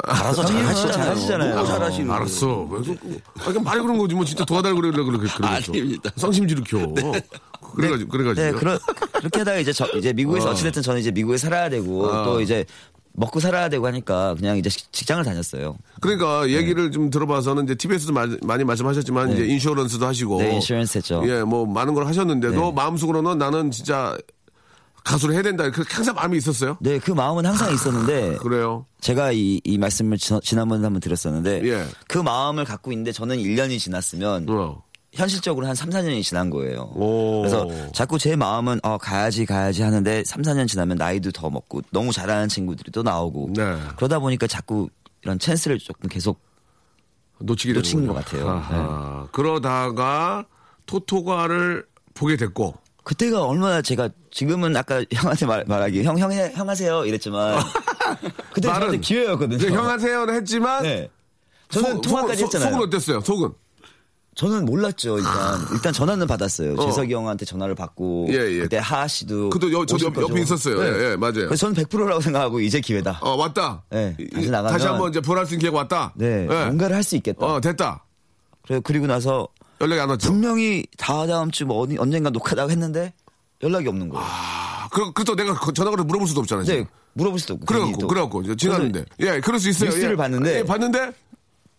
알아서 0.05 0.45
잘하시잖아요. 0.45 1.55
너무 1.55 1.67
잘하시는. 1.67 2.11
알았어. 2.11 2.63
왜 2.71 2.81
그, 2.83 3.19
아, 3.41 3.63
말이 3.63 3.81
그런 3.81 3.99
거지. 3.99 4.15
뭐 4.15 4.25
진짜 4.25 4.45
도와달라고 4.45 4.81
그래, 4.81 4.93
그래, 4.93 5.05
그래. 5.05 5.29
그래. 5.37 5.49
아닙니다. 5.49 6.11
성심지를 6.17 6.63
켜. 6.65 6.79
그래가지고, 7.75 8.11
그래가지고. 8.11 8.47
네, 8.47 8.53
그러, 8.53 8.79
그렇게 9.13 9.39
하다가 9.39 9.59
이제 9.59 9.73
저, 9.73 9.87
이제 9.97 10.13
미국에서 10.13 10.49
어. 10.49 10.51
어찌됐든 10.53 10.83
저는 10.83 11.01
이제 11.01 11.11
미국에 11.11 11.39
살아야 11.39 11.71
되고 11.71 12.05
어. 12.07 12.25
또 12.25 12.41
이제 12.43 12.65
먹고 13.15 13.41
살아야 13.41 13.69
되고 13.69 13.87
하니까 13.87 14.35
그냥 14.35 14.57
이제 14.57 14.71
식- 14.71 14.93
직장을 14.93 15.23
다녔어요. 15.25 15.77
그러니까 16.01 16.49
얘기를 16.49 16.91
좀 16.91 17.11
들어봐서는 17.11 17.65
이제 17.65 17.75
TBS도 17.75 18.13
많이 18.43 18.65
말씀하셨지만 18.65 19.33
이제 19.33 19.45
인슈런스도 19.47 20.07
하시고. 20.07 20.39
네, 20.39 20.55
인슈런스 20.55 20.99
했죠. 20.99 21.23
예, 21.27 21.43
뭐 21.43 21.67
많은 21.67 21.95
걸 21.95 22.07
하셨는데도 22.07 22.61
네. 22.61 22.73
마음속으로는 22.73 23.39
나는 23.39 23.71
진짜 23.71 24.17
가수를 25.05 25.35
해야 25.35 25.43
된다. 25.43 25.69
그렇게 25.71 25.93
항상 25.95 26.15
마음이 26.15 26.39
있었어요. 26.39 26.79
네, 26.81 26.99
그 26.99 27.11
마음은 27.11 27.45
항상 27.45 27.73
있었는데 27.75 28.37
그래요. 28.37 28.87
제가 29.01 29.33
이, 29.33 29.61
이 29.65 29.77
말씀을 29.77 30.17
지, 30.17 30.33
지난번에 30.43 30.83
한번 30.85 31.01
드렸었는데 31.01 31.69
예. 31.69 31.85
그 32.09 32.19
마음을 32.19 32.65
갖고 32.65 32.93
있는데 32.93 33.11
저는 33.13 33.37
1년이 33.39 33.79
지났으면 33.81 34.47
어. 34.49 34.83
현실적으로 35.13 35.67
한 35.67 35.75
3, 35.75 35.91
4년이 35.91 36.23
지난 36.23 36.49
거예요. 36.49 36.91
오. 36.95 37.41
그래서 37.43 37.69
자꾸 37.93 38.19
제 38.19 38.35
마음은 38.35 38.81
어 38.83 38.97
가야지 38.99 39.45
가야지 39.45 39.83
하는데 39.83 40.25
3, 40.25 40.43
4년 40.43 40.67
지나면 40.67 40.97
나이도 40.97 41.33
더 41.33 41.51
먹고 41.51 41.83
너무 41.91 42.13
잘하는 42.13 42.49
친구들이 42.49 42.91
또 42.93 43.03
나오고 43.03 43.51
네. 43.55 43.77
그러다 43.97 44.19
보니까 44.19 44.47
자꾸 44.47 44.89
이런 45.23 45.39
찬스를 45.39 45.79
조금 45.79 46.09
계속 46.09 46.41
놓치게 47.41 47.75
놓친 47.75 48.07
것. 48.07 48.15
같아요. 48.15 48.49
아하. 48.49 49.29
그러다가 49.33 50.47
토토가를 50.87 51.85
보게 52.15 52.37
됐고. 52.37 52.75
그때가 53.05 53.45
얼마나 53.45 53.83
제가 53.83 54.09
지금은 54.31 54.77
아까 54.77 55.05
형한테 55.13 55.45
말, 55.45 55.65
말하기 55.67 56.05
형, 56.05 56.17
형, 56.19 56.31
해- 56.33 56.53
형 56.55 56.69
하세요 56.69 57.05
이랬지만 57.05 57.59
그때 58.55 58.69
말은 58.69 58.81
저한테 58.87 58.99
기회였거든요. 58.99 59.57
이제 59.57 59.71
형 59.73 59.89
하세요는 59.89 60.35
했지만 60.37 60.85
네. 60.85 61.11
저는 61.69 61.95
속- 61.95 62.03
통화까지 62.03 62.39
속- 62.39 62.45
했잖아요. 62.47 62.71
속은 62.71 62.87
어땠어요? 62.87 63.21
속은? 63.21 63.51
저는 64.35 64.65
몰랐죠 64.65 65.19
일단 65.19 65.61
일단 65.73 65.93
전화는 65.93 66.27
받았어요. 66.27 66.75
어. 66.75 66.87
재석이 66.87 67.13
형한테 67.13 67.45
전화를 67.45 67.75
받고 67.75 68.29
예, 68.31 68.35
예. 68.35 68.59
그때 68.61 68.79
하하 68.79 69.07
씨도 69.07 69.51
그도 69.51 69.71
여- 69.73 69.85
저도 69.85 70.07
옆-. 70.07 70.17
옆에 70.17 70.41
있었어요. 70.41 70.83
예, 70.83 71.11
예, 71.13 71.17
맞아요. 71.17 71.35
그래서 71.35 71.57
저는 71.57 71.75
100%라고 71.75 72.21
생각하고 72.21 72.61
이제 72.61 72.81
기회다. 72.81 73.19
어, 73.21 73.37
왔다. 73.37 73.83
네, 73.91 74.17
이- 74.19 74.29
다시 74.31 74.49
나가면- 74.51 74.69
다시 74.71 74.87
한번 74.87 75.11
이제 75.11 75.21
부활할 75.21 75.45
수 75.47 75.53
있는 75.55 75.61
기회가 75.61 75.77
왔다. 75.79 76.13
네, 76.17 76.45
예. 76.51 76.65
뭔가를 76.65 76.97
할 76.97 77.03
수 77.03 77.15
있겠다. 77.17 77.45
어, 77.45 77.61
됐다. 77.61 78.05
그래 78.67 78.81
그리고 78.83 79.07
나서 79.07 79.47
연락이 79.83 80.01
안 80.01 80.09
왔죠. 80.09 80.29
분명히 80.31 80.87
다다음 80.97 81.51
주 81.51 81.67
뭐 81.67 81.87
언젠가 81.99 82.31
녹화다고 82.31 82.71
했는데 82.71 83.13
연락이 83.63 83.87
없는 83.89 84.09
거예요. 84.09 84.25
아, 84.27 84.89
그, 84.91 85.13
그또 85.13 85.37
내가 85.37 85.53
그 85.61 85.73
전화 85.75 85.91
걸어 85.91 86.05
물어볼 86.05 86.27
수도 86.27 86.41
없잖아요. 86.41 86.65
네, 86.65 86.73
지금. 86.73 86.87
물어볼 87.15 87.39
수도 87.39 87.55
없고. 87.55 87.67
그래갖고. 87.67 88.07
그래갖고, 88.09 88.57
지났는데. 88.57 89.05
예, 89.21 89.41
그럴 89.41 89.61
수 89.61 89.69
있어요. 89.69 89.91
뉴스를 89.91 90.13
예. 90.13 90.17
봤는데 90.17 90.59
예, 90.61 90.65
봤는데, 90.65 91.13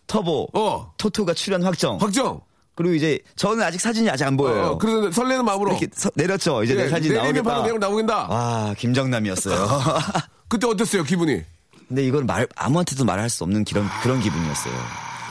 터보, 0.06 0.48
어, 0.54 0.92
토토가 0.98 1.34
출연 1.34 1.62
확정. 1.62 1.96
확정. 2.00 2.40
그리고 2.74 2.94
이제 2.94 3.18
저는 3.36 3.62
아직 3.62 3.80
사진이 3.80 4.10
아직 4.10 4.24
안 4.24 4.36
보여요. 4.36 4.72
어, 4.72 4.78
그래서 4.78 5.10
설레는 5.12 5.44
마음으로. 5.44 5.70
이렇게 5.70 5.86
서- 5.94 6.10
내렸죠. 6.16 6.64
이제 6.64 6.74
예, 6.74 6.84
내 6.84 6.88
사진 6.88 7.14
나오겠다. 7.14 7.42
바로 7.42 7.62
내용 7.62 7.78
나오긴다. 7.78 8.26
와, 8.28 8.74
김정남이었어요. 8.76 9.68
그때 10.48 10.66
어땠어요, 10.66 11.04
기분이? 11.04 11.40
근데 11.86 12.04
이걸 12.04 12.24
말 12.24 12.48
아무한테도 12.56 13.04
말할 13.04 13.30
수 13.30 13.44
없는 13.44 13.64
그런 13.64 13.88
그런 14.02 14.20
기분이었어요. 14.20 14.74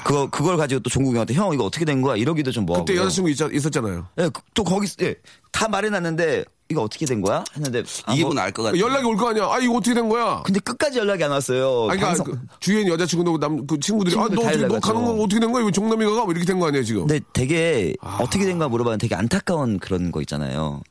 그거 0.04 0.28
그걸 0.30 0.58
가지고 0.58 0.82
또 0.82 0.90
종국이 0.90 1.16
형한테 1.16 1.34
형 1.34 1.54
이거 1.54 1.66
어떻게 1.66 1.86
된 1.86 2.02
거야 2.02 2.16
이러기도 2.16 2.52
좀 2.52 2.66
뭐하고. 2.66 2.86
그때 2.86 2.98
여자친구 3.00 3.30
있, 3.30 3.38
있었잖아요. 3.40 4.08
예, 4.20 4.30
그- 4.30 4.42
또 4.54 4.64
거기 4.64 4.88
예, 5.02 5.16
다 5.52 5.68
말해놨는데 5.68 6.46
이거 6.70 6.82
어떻게 6.82 7.06
된 7.06 7.22
거야 7.22 7.44
했는데 7.56 7.84
아, 8.06 8.14
이 8.14 8.18
기분 8.18 8.34
뭐- 8.36 8.44
알것 8.44 8.66
같아요. 8.66 8.82
연락이 8.82 9.06
올 9.06 9.16
거 9.18 9.30
아니야. 9.30 9.46
아, 9.46 9.60
이거 9.60 9.74
어떻게 9.76 9.94
된 9.94 10.10
거야? 10.10 10.42
근데 10.46 10.60
끝까지 10.60 10.98
연락이 11.00 11.24
안 11.24 11.32
왔어요. 11.32 11.88
아니, 11.90 12.00
그러니까 12.00 12.08
방송- 12.08 12.26
그 12.26 12.40
주위에 12.60 12.80
있는 12.82 12.94
여자친구도 12.94 13.38
남, 13.38 13.68
그 13.68 13.80
친구들이, 13.80 14.16
아, 14.16 14.28
친구들 14.28 14.36
너, 14.38 14.42
다 14.42 14.48
어떻게, 14.50 14.68
너. 14.68 14.80
가는 14.80 15.04
거 15.06 15.24
어떻게 15.24 15.40
된 15.40 15.52
거야? 15.52 15.64
왜 15.66 15.72
종남이가 15.72 16.12
가? 16.12 16.24
뭐 16.24 16.32
이렇게 16.32 16.46
된 16.46 16.60
거 16.60 16.68
아니에요, 16.68 16.84
지금? 16.84 17.06
근데 17.08 17.24
되게 17.34 17.96
어떻게 18.20 18.46
된 18.46 18.58
거야 18.58 18.68
물어봤는데 18.70 19.04
되게 19.04 19.16
안타까운 19.16 19.78
그런 19.80 20.12
거 20.12 20.22
있잖아요. 20.22 20.82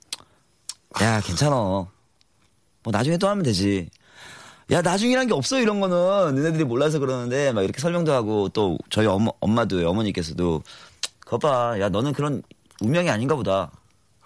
야 1.01 1.21
괜찮아. 1.23 1.55
뭐 1.57 1.91
나중에 2.93 3.17
또 3.17 3.29
하면 3.29 3.43
되지. 3.43 3.89
야 4.71 4.81
나중이란 4.81 5.27
게 5.27 5.35
없어 5.35 5.61
이런 5.61 5.81
거는 5.81 5.97
너네들이 6.35 6.65
몰라서 6.65 6.99
그러는데 6.99 7.53
막 7.53 7.63
이렇게 7.63 7.81
설명도 7.81 8.13
하고 8.13 8.49
또 8.49 8.79
저희 8.91 9.07
엄마, 9.07 9.31
엄마도 9.41 9.89
어머니께서도 9.89 10.63
거봐 11.27 11.81
야 11.81 11.89
너는 11.89 12.13
그런 12.13 12.43
운명이 12.81 13.11
아닌가 13.11 13.35
보다. 13.35 13.71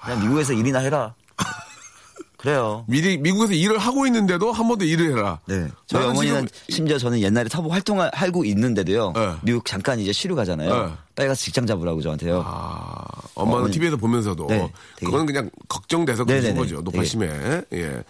그냥 0.00 0.20
미국에서 0.22 0.52
일이나 0.52 0.78
해라. 0.80 1.14
그래요. 2.36 2.84
미리, 2.86 3.16
미국에서 3.18 3.54
일을 3.54 3.78
하고 3.78 4.06
있는데도 4.06 4.52
한번더 4.52 4.84
일을 4.84 5.10
해라. 5.16 5.40
네. 5.46 5.66
저희 5.86 6.04
어머니는 6.04 6.46
지금- 6.46 6.60
심지어 6.68 6.98
저는 6.98 7.20
옛날에 7.20 7.48
터보 7.48 7.70
활동을 7.70 8.10
하고 8.12 8.44
있는데도요. 8.44 9.12
네. 9.14 9.32
미국 9.42 9.64
잠깐 9.64 9.98
이제 9.98 10.12
쉬러 10.12 10.34
가잖아요. 10.34 10.86
네. 10.86 10.92
빨리 11.16 11.28
가서 11.28 11.40
직장 11.42 11.66
잡으라고 11.66 12.02
저한테요. 12.02 12.42
아, 12.46 13.04
엄마는 13.34 13.58
어머니. 13.60 13.72
TV에서 13.72 13.96
보면서도 13.96 14.46
네, 14.48 14.70
되게- 14.96 15.06
그건 15.10 15.26
그냥 15.26 15.50
걱정돼서 15.66 16.24
그러신. 16.24 16.54
거죠. 16.54 16.80
노파심에. 16.82 17.62
예. 17.72 18.02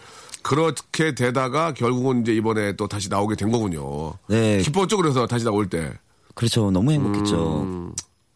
그렇게 0.46 1.12
되다가 1.12 1.74
결국은 1.74 2.22
이제 2.22 2.32
이번에 2.32 2.76
또 2.76 2.86
다시 2.86 3.08
나오게 3.08 3.34
된 3.34 3.50
거군요. 3.50 4.12
네. 4.28 4.58
기뻤죠, 4.58 4.96
그래서 4.96 5.26
다시 5.26 5.44
나올 5.44 5.68
때. 5.68 5.92
그렇죠. 6.36 6.70
너무 6.70 6.92
행복했죠. 6.92 7.62
음. 7.62 7.92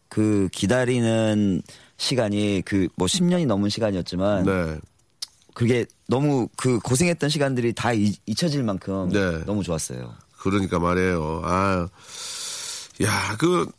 그 0.09 0.49
기다리는 0.51 1.61
시간이 1.95 2.63
그 2.65 2.89
뭐 2.97 3.07
10년이 3.07 3.45
넘은 3.45 3.69
시간이었지만 3.69 4.43
네. 4.43 4.77
그게 5.53 5.85
너무 6.09 6.49
그 6.57 6.79
고생했던 6.79 7.29
시간들이 7.29 7.71
다 7.71 7.93
잊, 7.93 8.17
잊혀질 8.25 8.61
만큼 8.63 9.07
네. 9.09 9.45
너무 9.45 9.63
좋았어요. 9.63 10.13
그러니까 10.37 10.79
말이에요. 10.79 11.41
아, 11.45 11.87
야, 13.03 13.37
그, 13.39 13.69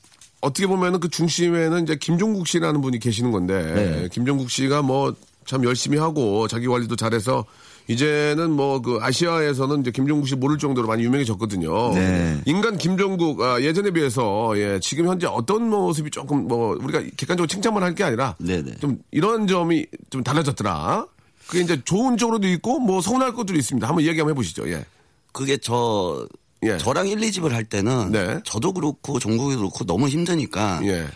어떻게 0.41 0.67
보면은 0.67 1.01
그 1.01 1.11
중심에는 1.11 1.83
이제 1.83 1.97
김종국 1.97 2.47
씨라는 2.49 2.81
분이 2.81 2.99
계시는 2.99 3.31
건데 3.31 3.75
네. 3.75 4.09
김종국 4.11 4.51
씨가 4.51 4.81
뭐 4.81 5.15
참 5.47 5.65
열심히 5.65 5.99
하고 5.99 6.47
자기 6.49 6.67
관리도 6.67 6.97
잘해서 6.97 7.45
이제는 7.89 8.51
뭐 8.53 8.81
그 8.83 8.99
아시아에서는 9.01 9.81
이제 9.81 9.91
김종국 9.91 10.27
씨 10.29 10.35
모를 10.35 10.59
정도로 10.59 10.89
많이 10.89 11.05
유명해졌거든요. 11.05 11.93
네. 11.95 12.41
인간 12.47 12.79
김종국 12.79 13.41
아, 13.43 13.61
예전에 13.61 13.91
비해서 13.91 14.53
예, 14.57 14.81
지금 14.81 15.07
현재 15.09 15.27
어떤 15.27 15.69
모습이 15.69 16.11
조금 16.11 16.47
뭐 16.49 16.77
우리가 16.81 17.01
객관적으로 17.17 17.47
칭찬만 17.47 17.83
할 17.83 17.95
게 17.95 18.05
아니라 18.05 18.35
네네. 18.39 18.77
좀 18.81 18.99
이런 19.11 19.47
점이 19.47 19.87
좀 20.11 20.23
달라졌더라. 20.25 21.07
그게 21.47 21.61
이제 21.63 21.81
좋은 21.85 22.17
쪽으로도 22.17 22.49
있고 22.49 22.79
뭐 22.81 23.01
서운할 23.03 23.35
것도 23.35 23.55
있습니다. 23.55 23.87
한번 23.87 24.05
이야기 24.05 24.19
한번 24.21 24.35
해보시죠. 24.35 24.69
예. 24.71 24.85
그게 25.33 25.59
저 25.59 26.27
예. 26.63 26.79
저랑 26.79 27.09
1, 27.09 27.19
2집을 27.19 27.51
할 27.51 27.65
때는 27.65 28.13
네. 28.13 28.41
저도 28.45 28.73
그렇고 28.73 29.19
종국이도 29.19 29.59
그렇고 29.59 29.85
너무 29.85 30.09
힘드니까 30.09 30.81
예. 30.85 31.07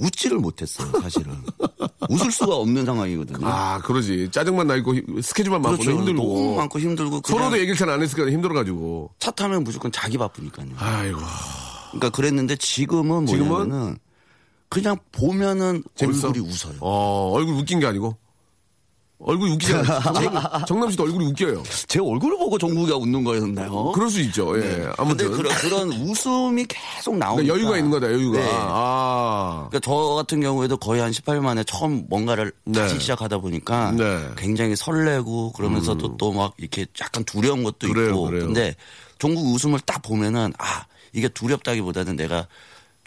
웃지를 0.00 0.38
못했어요 0.38 0.90
사실은 1.00 1.32
웃을 2.08 2.32
수가 2.32 2.56
없는 2.56 2.84
상황이거든요. 2.86 3.46
아, 3.46 3.78
그러지. 3.82 4.30
짜증만 4.32 4.66
나 4.66 4.74
있고 4.76 4.94
히- 4.94 5.02
스케줄만 5.22 5.62
많고 5.62 5.78
그렇죠. 5.82 5.98
힘들고. 5.98 6.22
너무 6.22 6.56
많고 6.56 6.80
힘들고 6.80 7.20
서로도 7.26 7.56
얘기를 7.58 7.76
잘 7.76 7.88
안 7.90 8.02
했으니까 8.02 8.30
힘들어가지고. 8.30 9.10
차 9.18 9.30
타면 9.30 9.62
무조건 9.64 9.92
자기 9.92 10.16
바쁘니까요. 10.18 10.68
아이고. 10.78 11.18
그러니까 11.90 12.10
그랬는데 12.10 12.56
지금은 12.56 13.26
지금은? 13.26 13.48
뭐냐면은 13.48 13.98
그냥 14.68 14.96
보면은 15.12 15.82
재밌어? 15.96 16.28
얼굴이 16.28 16.48
웃어요. 16.48 16.74
어, 16.80 17.30
얼굴 17.34 17.54
웃긴 17.54 17.78
게 17.80 17.86
아니고. 17.86 18.16
얼굴이 19.22 19.52
웃기잖아요. 19.52 20.00
정남, 20.00 20.42
정남 20.66 20.90
씨도 20.90 21.02
얼굴이 21.04 21.26
웃겨요. 21.26 21.62
제 21.86 22.00
얼굴을 22.00 22.38
보고 22.38 22.56
종국이가 22.56 22.96
웃는 22.96 23.22
거였나요? 23.22 23.92
그럴 23.92 24.08
수 24.08 24.20
있죠. 24.20 24.56
예. 24.56 24.62
네. 24.62 24.88
아무튼. 24.96 25.30
그런, 25.30 25.54
그런 25.56 25.92
웃음이 25.92 26.64
계속 26.66 27.16
나오니까 27.18 27.42
그러니까 27.42 27.54
여유가 27.54 27.76
있는 27.76 27.90
거다, 27.90 28.06
여유가. 28.06 28.38
네. 28.38 28.48
아. 28.52 29.68
그러니까 29.68 29.80
저 29.84 29.94
같은 30.14 30.40
경우에도 30.40 30.76
거의 30.78 31.02
한 31.02 31.10
18일 31.10 31.40
만에 31.40 31.64
처음 31.64 32.06
뭔가를 32.08 32.52
네. 32.64 32.80
다시 32.80 32.98
시작하다 32.98 33.38
보니까 33.38 33.92
네. 33.92 34.04
음. 34.04 34.34
굉장히 34.38 34.74
설레고 34.74 35.52
그러면서도 35.52 36.16
또막 36.16 36.54
이렇게 36.56 36.86
약간 37.00 37.22
두려운 37.24 37.62
것도 37.62 37.88
그래요, 37.88 38.08
있고 38.08 38.22
그래요. 38.22 38.46
근데 38.46 38.74
종국 39.18 39.52
웃음을 39.52 39.80
딱 39.80 40.00
보면은 40.02 40.52
아 40.58 40.84
이게 41.12 41.28
두렵다기보다는 41.28 42.16
내가 42.16 42.46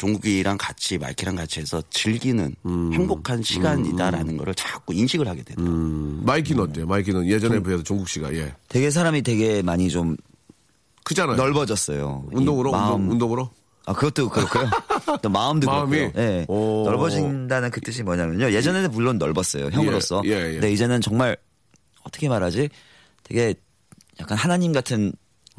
종국이랑 0.03 0.57
같이 0.57 0.97
마이키랑 0.97 1.35
같이 1.35 1.61
해서 1.61 1.81
즐기는 1.89 2.53
행복한 2.65 3.41
시간이다라는 3.41 4.35
거를 4.35 4.53
자꾸 4.53 4.93
인식을 4.93 5.27
하게 5.27 5.43
되더라고요. 5.43 5.73
음, 5.75 6.21
마이키는 6.25 6.61
어때요? 6.61 6.85
마이키는 6.85 7.25
예전에 7.27 7.63
비해서 7.63 7.83
종국 7.83 8.09
씨가, 8.09 8.33
예. 8.35 8.53
되게 8.67 8.89
사람이 8.89 9.21
되게 9.21 9.61
많이 9.61 9.89
좀 9.89 10.17
크잖아요. 11.05 11.37
넓어졌어요. 11.37 12.25
이 12.33 12.35
운동으로? 12.35 12.71
마음, 12.71 12.95
운동, 12.95 13.11
운동으로? 13.11 13.49
아, 13.85 13.93
그것도 13.93 14.29
그렇고요. 14.29 14.69
또 15.21 15.29
마음도 15.29 15.67
마음이? 15.67 15.97
그렇고요. 15.97 16.21
예. 16.21 16.45
오. 16.49 16.83
넓어진다는 16.85 17.71
그 17.71 17.79
뜻이 17.79 18.03
뭐냐면요. 18.03 18.51
예전에는 18.51 18.91
물론 18.91 19.17
넓었어요. 19.17 19.69
형으로서. 19.71 20.21
예, 20.25 20.31
예, 20.31 20.47
예. 20.47 20.51
근데 20.53 20.71
이제는 20.73 20.99
정말 20.99 21.37
어떻게 22.03 22.27
말하지? 22.27 22.69
되게 23.23 23.55
약간 24.19 24.37
하나님 24.37 24.73
같은 24.73 25.13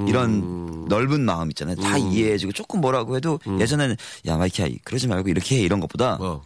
이런 0.06 0.30
음. 0.42 0.84
넓은 0.88 1.20
마음 1.24 1.50
있잖아요. 1.50 1.76
다 1.76 1.96
이해해주고 1.96 2.52
조금 2.52 2.80
뭐라고 2.80 3.16
해도 3.16 3.38
예전에는 3.60 3.96
야 4.26 4.36
마이키야 4.36 4.66
그러지 4.84 5.06
말고 5.08 5.28
이렇게 5.28 5.56
해 5.56 5.60
이런 5.60 5.78
것보다 5.80 6.18
어. 6.20 6.42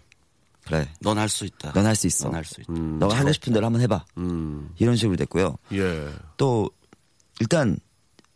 그래 0.67 0.87
넌 1.01 1.17
할 1.19 1.29
수 1.31 1.45
있다. 1.47 1.73
넌 1.73 1.87
할 1.87 1.95
수 1.97 2.07
있어. 2.07 2.27
넌 2.27 2.35
할 2.35 2.45
수 2.45 2.61
있다. 2.61 2.73
너가 2.73 3.17
하고 3.17 3.33
싶은 3.33 3.53
대로 3.55 3.65
한번 3.67 3.81
해봐. 3.83 4.05
음. 4.19 4.71
이런 4.79 4.97
식으로 4.97 5.17
됐고요. 5.17 5.57
예. 5.73 6.09
또 6.37 6.69
일단 7.41 7.79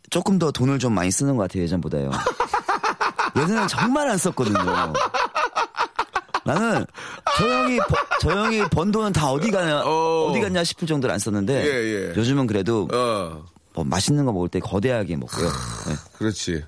조금 0.09 0.39
더 0.39 0.51
돈을 0.51 0.79
좀 0.79 0.93
많이 0.93 1.11
쓰는 1.11 1.35
것 1.35 1.43
같아요 1.43 1.63
예전보다요. 1.63 2.09
예전에는 3.37 3.67
정말 3.67 4.09
안 4.09 4.17
썼거든요. 4.17 4.57
나는 6.45 6.85
저 7.37 7.47
형이 7.49 7.77
버- 7.77 7.95
저 8.19 8.31
형이 8.31 8.67
번 8.69 8.91
돈은 8.91 9.13
다 9.13 9.31
어디 9.31 9.49
가냐 9.49 9.81
어. 9.83 10.29
어. 10.29 10.33
디 10.33 10.41
갔냐 10.41 10.63
싶을 10.63 10.87
정도로 10.87 11.13
안 11.13 11.19
썼는데 11.19 11.53
예, 11.65 11.69
예. 12.11 12.15
요즘은 12.17 12.47
그래도 12.47 12.87
어. 12.91 13.45
뭐 13.73 13.83
맛있는 13.83 14.25
거 14.25 14.31
먹을 14.33 14.49
때 14.49 14.59
거대하게 14.59 15.15
먹고요. 15.17 15.47
네. 15.47 15.95
그렇지. 16.17 16.63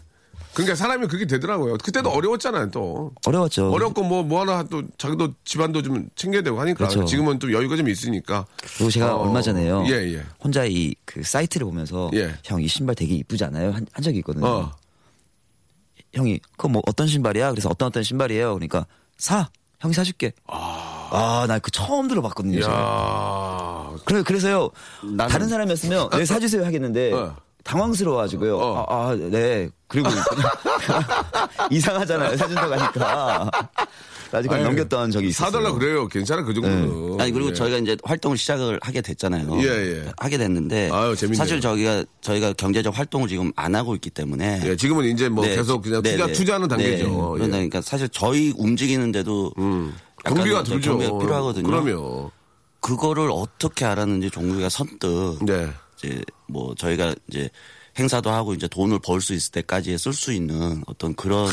그러니까 0.54 0.76
사람이 0.76 1.08
그게 1.08 1.26
되더라고요. 1.28 1.78
그때도 1.84 2.10
어려웠잖아요, 2.10 2.72
또. 2.72 3.12
어려웠죠. 3.26 3.72
어렵고 3.74 4.04
뭐, 4.04 4.24
뭐 4.24 4.40
하나 4.42 4.64
또 4.64 4.84
자기도 4.98 5.34
집안도 5.44 5.82
좀 5.82 6.08
챙겨야 6.16 6.44
되고 6.44 6.58
하니까. 6.62 6.78
그렇죠. 6.88 7.04
지금은 7.04 7.42
좀 7.42 7.52
여유가 7.52 7.76
좀 7.76 7.90
있으니까. 7.90 8.46
그리고 8.78 8.90
제가 8.90 9.16
어, 9.16 9.24
얼마 9.28 9.42
전에요. 9.42 9.84
예, 9.88 9.92
예. 10.16 10.24
혼자 10.42 10.64
이 10.66 10.96
그 11.06 11.24
사이트를 11.24 11.66
보면서 11.66 12.10
예. 12.14 12.36
형 12.46 12.62
이 12.62 12.68
신발 12.68 12.96
되게 12.96 13.16
이쁘지 13.16 13.44
않아요? 13.46 13.72
한, 13.74 13.86
한 13.92 14.02
적이 14.04 14.20
있거든요. 14.20 14.46
어. 14.48 14.72
형이 16.14 16.40
그거 16.52 16.70
뭐 16.70 16.82
어떤 16.88 17.08
신발이야? 17.08 17.52
그래서 17.52 17.68
어떤 17.70 17.88
어떤 17.88 18.04
신발이에요? 18.04 18.54
그러니까 18.54 18.86
사 19.18 19.50
형이 19.82 19.94
사줄게. 19.94 20.32
아, 20.48 21.46
나그 21.50 21.70
처음 21.72 22.08
들어봤거든요. 22.08 22.62
제가. 22.62 23.65
야 23.96 24.02
그래 24.06 24.24
그래서요 24.24 24.70
다른 25.18 25.48
사람이었으면 25.48 26.10
네 26.18 26.26
사주세요 26.26 26.66
하겠는데 26.66 27.14
어. 27.14 27.36
당황스러워가지고요. 27.64 28.58
어. 28.58 28.86
아, 28.88 29.10
아, 29.10 29.16
네. 29.16 29.70
그리고 29.88 30.10
이상하잖아요 31.72 32.38
사준다고 32.38 32.74
하니까. 32.74 33.52
아직 34.32 34.52
아유, 34.52 34.64
넘겼던 34.64 35.12
적이 35.12 35.30
있어요. 35.30 35.46
사달라 35.48 35.72
그래요. 35.72 36.08
괜찮아, 36.08 36.44
그 36.44 36.54
정도는. 36.54 37.22
아니 37.22 37.32
그리고 37.32 37.52
예. 37.52 37.54
저희가 37.54 37.78
이제 37.78 37.96
활동을 38.04 38.38
시작을 38.38 38.80
하게 38.82 39.02
됐잖아요. 39.02 39.50
예, 39.62 39.68
예. 39.68 40.12
하게 40.18 40.38
됐는데 40.38 40.90
아유. 40.92 41.16
사실 41.16 41.62
저희가 41.62 42.04
저희가 42.22 42.54
경제적 42.54 42.98
활동을 42.98 43.30
지금 43.30 43.52
안 43.56 43.76
하고 43.76 43.96
있기 43.96 44.10
때문에 44.10 44.62
예, 44.66 44.76
지금은 44.76 45.06
이제 45.06 45.30
뭐 45.30 45.46
네, 45.46 45.56
계속 45.56 45.82
그냥 45.84 46.02
네, 46.02 46.12
투자, 46.14 46.28
네. 46.28 46.34
투자하는 46.34 46.68
네. 46.68 46.76
단계죠. 46.76 47.38
예. 47.40 47.44
음. 47.46 47.50
그러니까 47.52 47.82
사실 47.82 48.10
저희 48.10 48.54
움직이는데도 48.58 49.54
약간 49.58 50.36
경비가 50.36 50.64
들죠. 50.64 50.98
경비가 50.98 51.18
필요하거든요. 51.18 51.64
그러면. 51.66 52.30
그거를 52.86 53.30
어떻게 53.32 53.84
알았는지 53.84 54.30
종국이가 54.30 54.70
선뜻 54.70 55.44
네. 55.44 55.72
이제 55.98 56.22
뭐 56.48 56.76
저희가 56.76 57.16
이제 57.28 57.50
행사도 57.98 58.30
하고 58.30 58.54
이제 58.54 58.68
돈을 58.68 59.00
벌 59.00 59.22
수 59.22 59.34
있을 59.34 59.52
때까지 59.54 59.98
쓸 59.98 60.14
수 60.14 60.32
있는 60.32 60.84
어떤 60.86 61.16
그런 61.16 61.50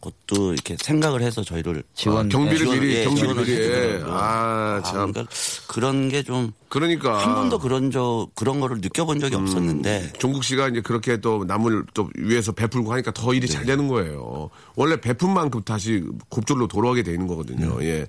것도 0.00 0.52
이렇게 0.52 0.76
생각을 0.80 1.22
해서 1.22 1.42
저희를 1.42 1.82
지원 1.94 2.26
아, 2.26 2.28
경비를 2.28 2.66
미리, 2.78 2.94
예, 2.94 3.04
경비를 3.04 3.34
미리. 3.34 4.02
아, 4.06 4.80
참. 4.84 5.12
그러니까 5.12 5.26
그런 5.66 6.08
게좀한 6.08 6.52
그러니까. 6.74 7.34
번도 7.34 7.58
그런 7.60 7.90
저 7.90 8.28
그런 8.34 8.60
거를 8.60 8.78
느껴본 8.80 9.20
적이 9.20 9.36
없었는데 9.36 10.12
종국 10.18 10.42
씨가 10.44 10.68
이제 10.68 10.80
그렇게 10.80 11.18
또 11.20 11.44
남을 11.44 11.84
또 11.94 12.10
위해서 12.16 12.52
베풀고 12.52 12.92
하니까 12.92 13.12
더 13.12 13.32
일이 13.32 13.48
잘 13.48 13.64
되는 13.64 13.86
거예요. 13.88 14.50
원래 14.74 15.00
베푼 15.00 15.32
만큼 15.32 15.62
다시 15.62 16.02
곱절로 16.28 16.66
돌아오게 16.68 17.02
되는 17.04 17.26
거거든요. 17.26 17.78
예. 17.82 18.06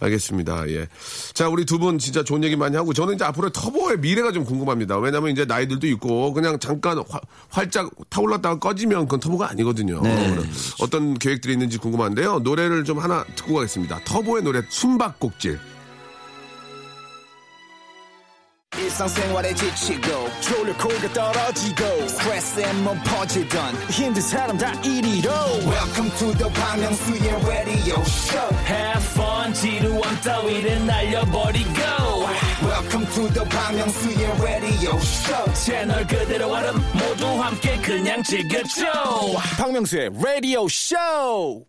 알겠습니다. 0.00 0.68
예. 0.70 0.88
자, 1.34 1.48
우리 1.48 1.64
두 1.64 1.78
분 1.78 1.98
진짜 1.98 2.22
좋은 2.24 2.42
얘기 2.44 2.56
많이 2.56 2.76
하고 2.76 2.92
저는 2.92 3.14
이제 3.14 3.24
앞으로 3.24 3.50
터보의 3.50 3.98
미래가 4.00 4.32
좀 4.32 4.44
궁금합니다. 4.44 4.98
왜냐면 4.98 5.30
이제 5.30 5.44
나이들도 5.44 5.86
있고 5.86 6.32
그냥 6.32 6.58
잠깐 6.58 6.98
화- 7.08 7.20
활짝 7.48 7.90
타올랐다가 8.10 8.58
꺼지면 8.58 9.02
그건 9.04 9.20
터보가 9.20 9.50
아니거든요. 9.50 10.00
어떤 10.80 11.14
계획들이 11.14 11.52
있는지 11.52 11.78
궁금한데요. 11.78 12.40
노래를 12.40 12.84
좀 12.84 12.98
하나 12.98 13.24
듣고 13.36 13.54
가겠습니다. 13.54 14.00
터보의 14.04 14.42
노래 14.42 14.62
숨바꼭질. 14.68 15.58
일상생활에 18.94 19.52
지치고, 19.54 20.30
졸려 20.40 20.76
코가 20.76 21.12
떨어지고, 21.12 22.06
스트레스에 22.06 22.72
몸 22.74 22.96
퍼지던, 23.02 23.74
힘든 23.90 24.22
사람 24.22 24.56
다 24.56 24.72
이리로. 24.82 25.30
welcome 25.66 26.10
to 26.16 26.32
the 26.38 26.48
Bang 26.54 26.80
Myung-soo's 26.80 27.44
radio 27.44 28.00
show. 28.02 28.54
Have 28.66 29.04
fun 29.10 29.52
지루함 29.52 30.20
따위를 30.22 30.86
날려버리고. 30.86 31.80
Welcome 32.62 33.06
to 33.14 33.28
the 33.32 33.48
Bang 33.50 33.74
Myung-soo's 33.74 34.40
radio 34.40 34.96
show. 34.98 35.52
채널 35.54 36.06
그대로 36.06 36.52
얼음 36.52 36.80
모두 36.92 37.26
함께 37.42 37.76
그냥 37.78 38.22
즐겨줘. 38.22 38.86
박명수의 39.58 40.10
radio 40.22 40.66
show. 40.70 41.64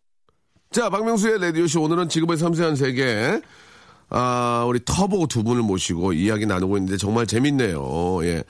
자, 0.72 0.90
박명수의 0.90 1.40
라디오쇼 1.40 1.82
오늘은 1.82 2.10
지금의 2.10 2.38
섬세한 2.38 2.76
세계 2.76 3.42
아, 4.10 4.66
우리 4.68 4.80
터보 4.86 5.28
두 5.28 5.44
분을 5.44 5.62
모시고 5.64 6.14
이야기 6.14 6.46
나누고 6.46 6.78
있는데 6.78 6.98
정말 6.98 7.26
재밌네요. 7.28 8.20
예. 8.24 8.44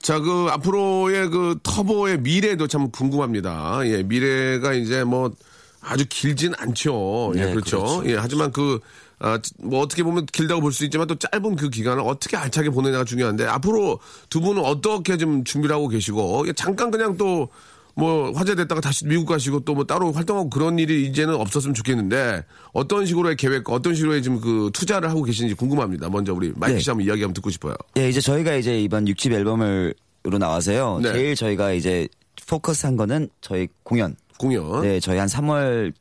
자, 0.00 0.18
그 0.18 0.46
앞으로의 0.50 1.30
그 1.30 1.58
터보의 1.62 2.20
미래도 2.20 2.66
참 2.66 2.90
궁금합니다. 2.90 3.80
예, 3.84 4.02
미래가 4.02 4.72
이제 4.74 5.04
뭐 5.04 5.32
아주 5.80 6.04
길진 6.08 6.54
않죠. 6.56 7.32
예, 7.36 7.46
네, 7.46 7.52
그렇죠. 7.52 7.78
그렇죠. 7.78 8.10
예, 8.10 8.16
하지만 8.16 8.50
그 8.52 8.80
아, 9.20 9.38
뭐 9.58 9.80
어떻게 9.80 10.02
보면 10.02 10.26
길다고 10.26 10.60
볼 10.60 10.72
수 10.72 10.84
있지만 10.84 11.06
또 11.06 11.14
짧은 11.16 11.54
그 11.54 11.70
기간을 11.70 12.02
어떻게 12.04 12.36
알차게 12.36 12.70
보내냐가 12.70 13.04
중요한데 13.04 13.46
앞으로 13.46 14.00
두 14.28 14.40
분은 14.40 14.64
어떻게 14.64 15.16
좀 15.16 15.44
준비를 15.44 15.74
하고 15.74 15.86
계시고 15.88 16.46
예, 16.48 16.52
잠깐 16.52 16.90
그냥 16.90 17.16
또 17.16 17.48
뭐 17.94 18.32
화제됐다가 18.32 18.80
다시 18.80 19.06
미국 19.06 19.26
가시고 19.26 19.60
또 19.60 19.72
뭐 19.74 19.84
따로 19.84 20.12
활동하고 20.12 20.50
그런 20.50 20.78
일이 20.78 21.06
이제는 21.06 21.34
없었으면 21.34 21.74
좋겠는데 21.74 22.44
어떤 22.72 23.06
식으로의 23.06 23.36
계획, 23.36 23.68
어떤 23.70 23.94
식으로의 23.94 24.22
지금 24.22 24.40
그 24.40 24.70
투자를 24.74 25.08
하고 25.10 25.22
계신지 25.22 25.54
궁금합니다. 25.54 26.08
먼저 26.10 26.32
우리 26.34 26.52
마이키 26.56 26.74
네. 26.76 26.80
씨 26.80 26.90
한번 26.90 27.06
이야기 27.06 27.22
한번 27.22 27.34
듣고 27.34 27.50
싶어요. 27.50 27.74
예, 27.96 28.08
이제 28.08 28.20
저희가 28.20 28.54
이제 28.56 28.78
이번 28.80 29.06
6집 29.06 29.32
앨범으로 29.32 30.38
나와서요. 30.38 31.00
네. 31.02 31.12
제일 31.12 31.34
저희가 31.34 31.72
이제 31.72 32.06
포커스한 32.46 32.96
거는 32.96 33.28
저희 33.40 33.68
공연. 33.82 34.14
공연. 34.38 34.82
네, 34.82 35.00
저희 35.00 35.18
한 35.18 35.28
3월 35.28 35.92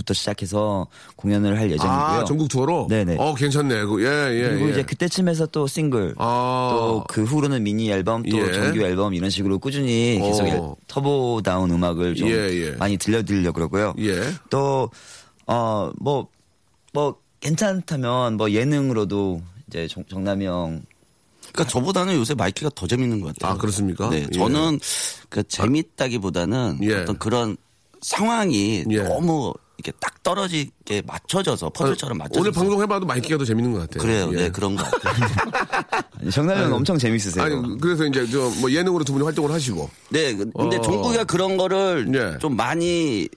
부터 0.00 0.10
5집부터 0.10 0.14
시작해서 0.14 0.86
공연을 1.16 1.58
할 1.58 1.70
예정이고요. 1.70 2.20
아, 2.20 2.24
전국 2.24 2.48
투어로? 2.48 2.86
네네. 2.88 3.16
어, 3.18 3.34
괜찮네. 3.34 3.84
그, 3.84 4.04
예, 4.04 4.38
예. 4.38 4.48
그리고 4.50 4.66
예. 4.66 4.70
이제 4.72 4.82
그때쯤에서 4.82 5.46
또 5.46 5.66
싱글, 5.66 6.14
아. 6.18 7.04
또그 7.08 7.24
후로는 7.24 7.62
미니 7.62 7.90
앨범, 7.90 8.22
또 8.22 8.38
예. 8.38 8.52
정규 8.52 8.80
앨범 8.80 9.14
이런 9.14 9.30
식으로 9.30 9.58
꾸준히 9.58 10.18
계속 10.22 10.48
어. 10.48 10.76
터보다운 10.86 11.70
음악을 11.70 12.14
좀 12.14 12.28
예, 12.28 12.34
예. 12.34 12.70
많이 12.72 12.96
들려드리려고 12.96 13.54
그러고요. 13.54 13.94
예. 13.98 14.20
또, 14.48 14.90
어, 15.46 15.90
뭐, 15.98 16.28
뭐, 16.92 17.16
괜찮다면 17.40 18.36
뭐 18.36 18.50
예능으로도 18.50 19.42
이제 19.68 19.88
정, 19.88 20.04
정남이 20.04 20.44
형 20.44 20.82
그러니까 21.52 21.72
저보다는 21.72 22.14
요새 22.14 22.34
마이키가 22.34 22.70
더 22.74 22.86
재밌는 22.86 23.20
것 23.20 23.34
같아요. 23.34 23.54
아, 23.54 23.56
그렇습니까? 23.56 24.10
네, 24.10 24.26
예. 24.30 24.36
저는 24.38 24.78
그 25.30 25.42
재밌다기보다는 25.42 26.78
예. 26.82 26.96
어떤 26.96 27.18
그런 27.18 27.56
상황이 28.02 28.84
예. 28.90 29.02
너무 29.02 29.52
이렇게 29.82 29.92
딱 29.98 30.22
떨어지게 30.22 31.02
맞춰져서 31.06 31.70
퍼즐처럼 31.70 32.18
맞춰져서 32.18 32.40
오늘 32.40 32.52
방송 32.52 32.82
해봐도 32.82 33.06
마이키가 33.06 33.38
더 33.38 33.44
재밌는 33.44 33.72
것 33.72 33.80
같아요. 33.80 34.02
그래요. 34.02 34.30
예. 34.34 34.44
네, 34.44 34.50
그런 34.50 34.76
것 34.76 34.84
같아요. 34.90 35.26
정남이 36.30 36.62
형 36.62 36.72
엄청 36.74 36.98
재밌으세요. 36.98 37.42
아니, 37.44 37.78
그래서 37.80 38.04
이제 38.06 38.26
저 38.28 38.50
뭐 38.60 38.70
예능으로 38.70 39.04
두 39.04 39.12
분이 39.12 39.24
활동을 39.24 39.50
하시고. 39.52 39.88
네, 40.10 40.34
그- 40.34 40.50
근데 40.50 40.76
어. 40.76 40.80
종국이가 40.82 41.24
그런 41.24 41.56
거를 41.56 42.10
예. 42.14 42.38
좀 42.38 42.56
많이 42.56 43.28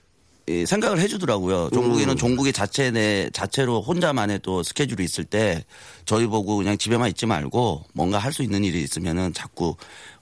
예, 0.49 0.65
생각을 0.65 0.99
해주더라고요. 0.99 1.65
음. 1.65 1.71
종국이는 1.71 2.17
종국이 2.17 2.51
자체 2.51 2.91
내 2.91 3.29
자체로 3.32 3.82
혼자만의 3.82 4.39
또 4.43 4.62
스케줄이 4.62 5.06
있을 5.06 5.23
때 5.23 5.63
저희 6.06 6.27
보고 6.27 6.58
그냥 6.58 6.77
집에만 6.77 7.08
있지 7.10 7.25
말고 7.25 7.86
뭔가 7.93 8.17
할 8.17 8.34
수 8.34 8.43
있는 8.43 8.65
일이 8.65 8.82
있으면은 8.84 9.34
자꾸 9.34 9.75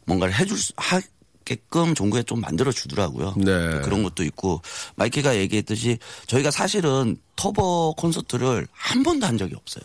뭔가를 0.05 0.36
해줄 0.36 0.57
수 0.60 0.73
하 0.77 1.01
게끔 1.51 1.93
종국에 1.93 2.23
좀 2.23 2.39
만들어 2.39 2.71
주더라고요. 2.71 3.33
네. 3.35 3.81
그런 3.81 4.03
것도 4.03 4.23
있고 4.23 4.61
마이키가 4.95 5.35
얘기했듯이 5.35 5.97
저희가 6.27 6.49
사실은 6.49 7.17
터보 7.35 7.95
콘서트를 7.97 8.67
한 8.71 9.03
번도 9.03 9.25
한 9.27 9.37
적이 9.37 9.55
없어요. 9.55 9.83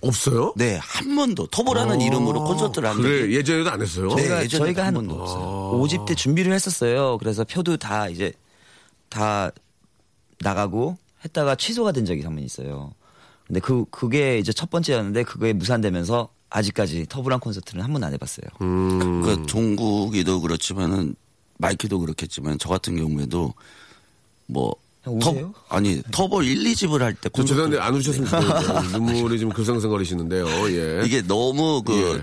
없어요? 0.00 0.54
네, 0.56 0.78
한 0.80 1.14
번도 1.14 1.48
터보라는 1.48 2.00
이름으로 2.00 2.44
콘서트를 2.44 2.88
한 2.88 2.96
적이 2.96 3.08
그래, 3.08 3.34
예전에도 3.34 3.70
안 3.70 3.82
했어요? 3.82 4.08
네, 4.14 4.22
저희가, 4.22 4.42
예전에 4.44 4.64
저희가 4.64 4.80
한 4.86 4.86
한 4.96 5.06
번도 5.06 5.22
없어요. 5.22 5.80
5집 5.82 6.06
때 6.06 6.14
준비를 6.14 6.52
했었어요. 6.54 7.18
그래서 7.18 7.44
표도 7.44 7.76
다 7.76 8.08
이제 8.08 8.32
다 9.10 9.50
나가고 10.40 10.96
했다가 11.24 11.56
취소가 11.56 11.92
된 11.92 12.06
적이 12.06 12.22
한번 12.22 12.44
있어요. 12.44 12.94
근데 13.46 13.60
그 13.60 13.84
그게 13.90 14.38
이제 14.38 14.52
첫 14.52 14.70
번째였는데 14.70 15.24
그게 15.24 15.52
무산되면서 15.52 16.28
아직까지 16.50 17.06
터블한 17.08 17.40
콘서트는 17.40 17.84
한 17.84 17.92
번도 17.92 18.06
안 18.06 18.12
해봤어요. 18.14 18.46
음. 18.62 19.22
그 19.22 19.46
종국이도 19.46 20.40
그렇지만은 20.40 21.14
마이키도 21.58 21.98
그렇겠지만 21.98 22.58
저 22.58 22.68
같은 22.68 22.96
경우에도 22.96 23.52
뭐형 24.46 25.18
터? 25.20 25.52
아니 25.68 26.02
터보 26.10 26.42
1, 26.42 26.64
2집을 26.64 27.00
할때저 27.00 27.44
죄송한데 27.44 27.78
안 27.78 27.94
우셨으면 27.94 28.28
좋겠는데 28.28 28.98
눈물이 28.98 29.38
지금 29.38 29.52
글썽글썽거리시는데요. 29.52 30.46
예. 30.70 31.02
이게 31.04 31.22
너무 31.22 31.82
그 31.82 31.92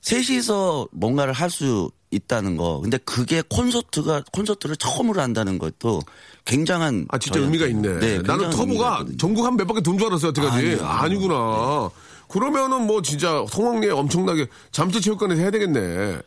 셋이서 0.00 0.88
뭔가를 0.92 1.32
할 1.32 1.50
수 1.50 1.90
있다는 2.12 2.56
거. 2.56 2.78
근데 2.80 2.98
그게 2.98 3.42
콘서트가 3.48 4.22
콘서트를 4.32 4.76
처음으로 4.76 5.20
한다는 5.20 5.58
것도 5.58 6.00
굉장한 6.44 7.06
아 7.10 7.18
진짜 7.18 7.40
저희한테- 7.40 7.42
의미가 7.44 7.66
있네. 7.66 7.98
네, 7.98 8.18
나는 8.22 8.48
터보가. 8.50 9.04
전국 9.18 9.44
한 9.44 9.56
몇 9.56 9.66
바퀴 9.66 9.82
돈줄 9.82 10.06
알았어요. 10.06 10.28
어떡하지? 10.30 10.56
아니요, 10.56 10.84
아니요. 10.86 10.86
아니구나. 10.86 11.90
그러면은 12.28 12.86
뭐 12.86 13.02
진짜 13.02 13.44
성황리에 13.50 13.90
엄청나게 13.90 14.46
잠수 14.72 15.00
체육관에서 15.00 15.40
해야 15.40 15.50
되겠네. 15.50 16.18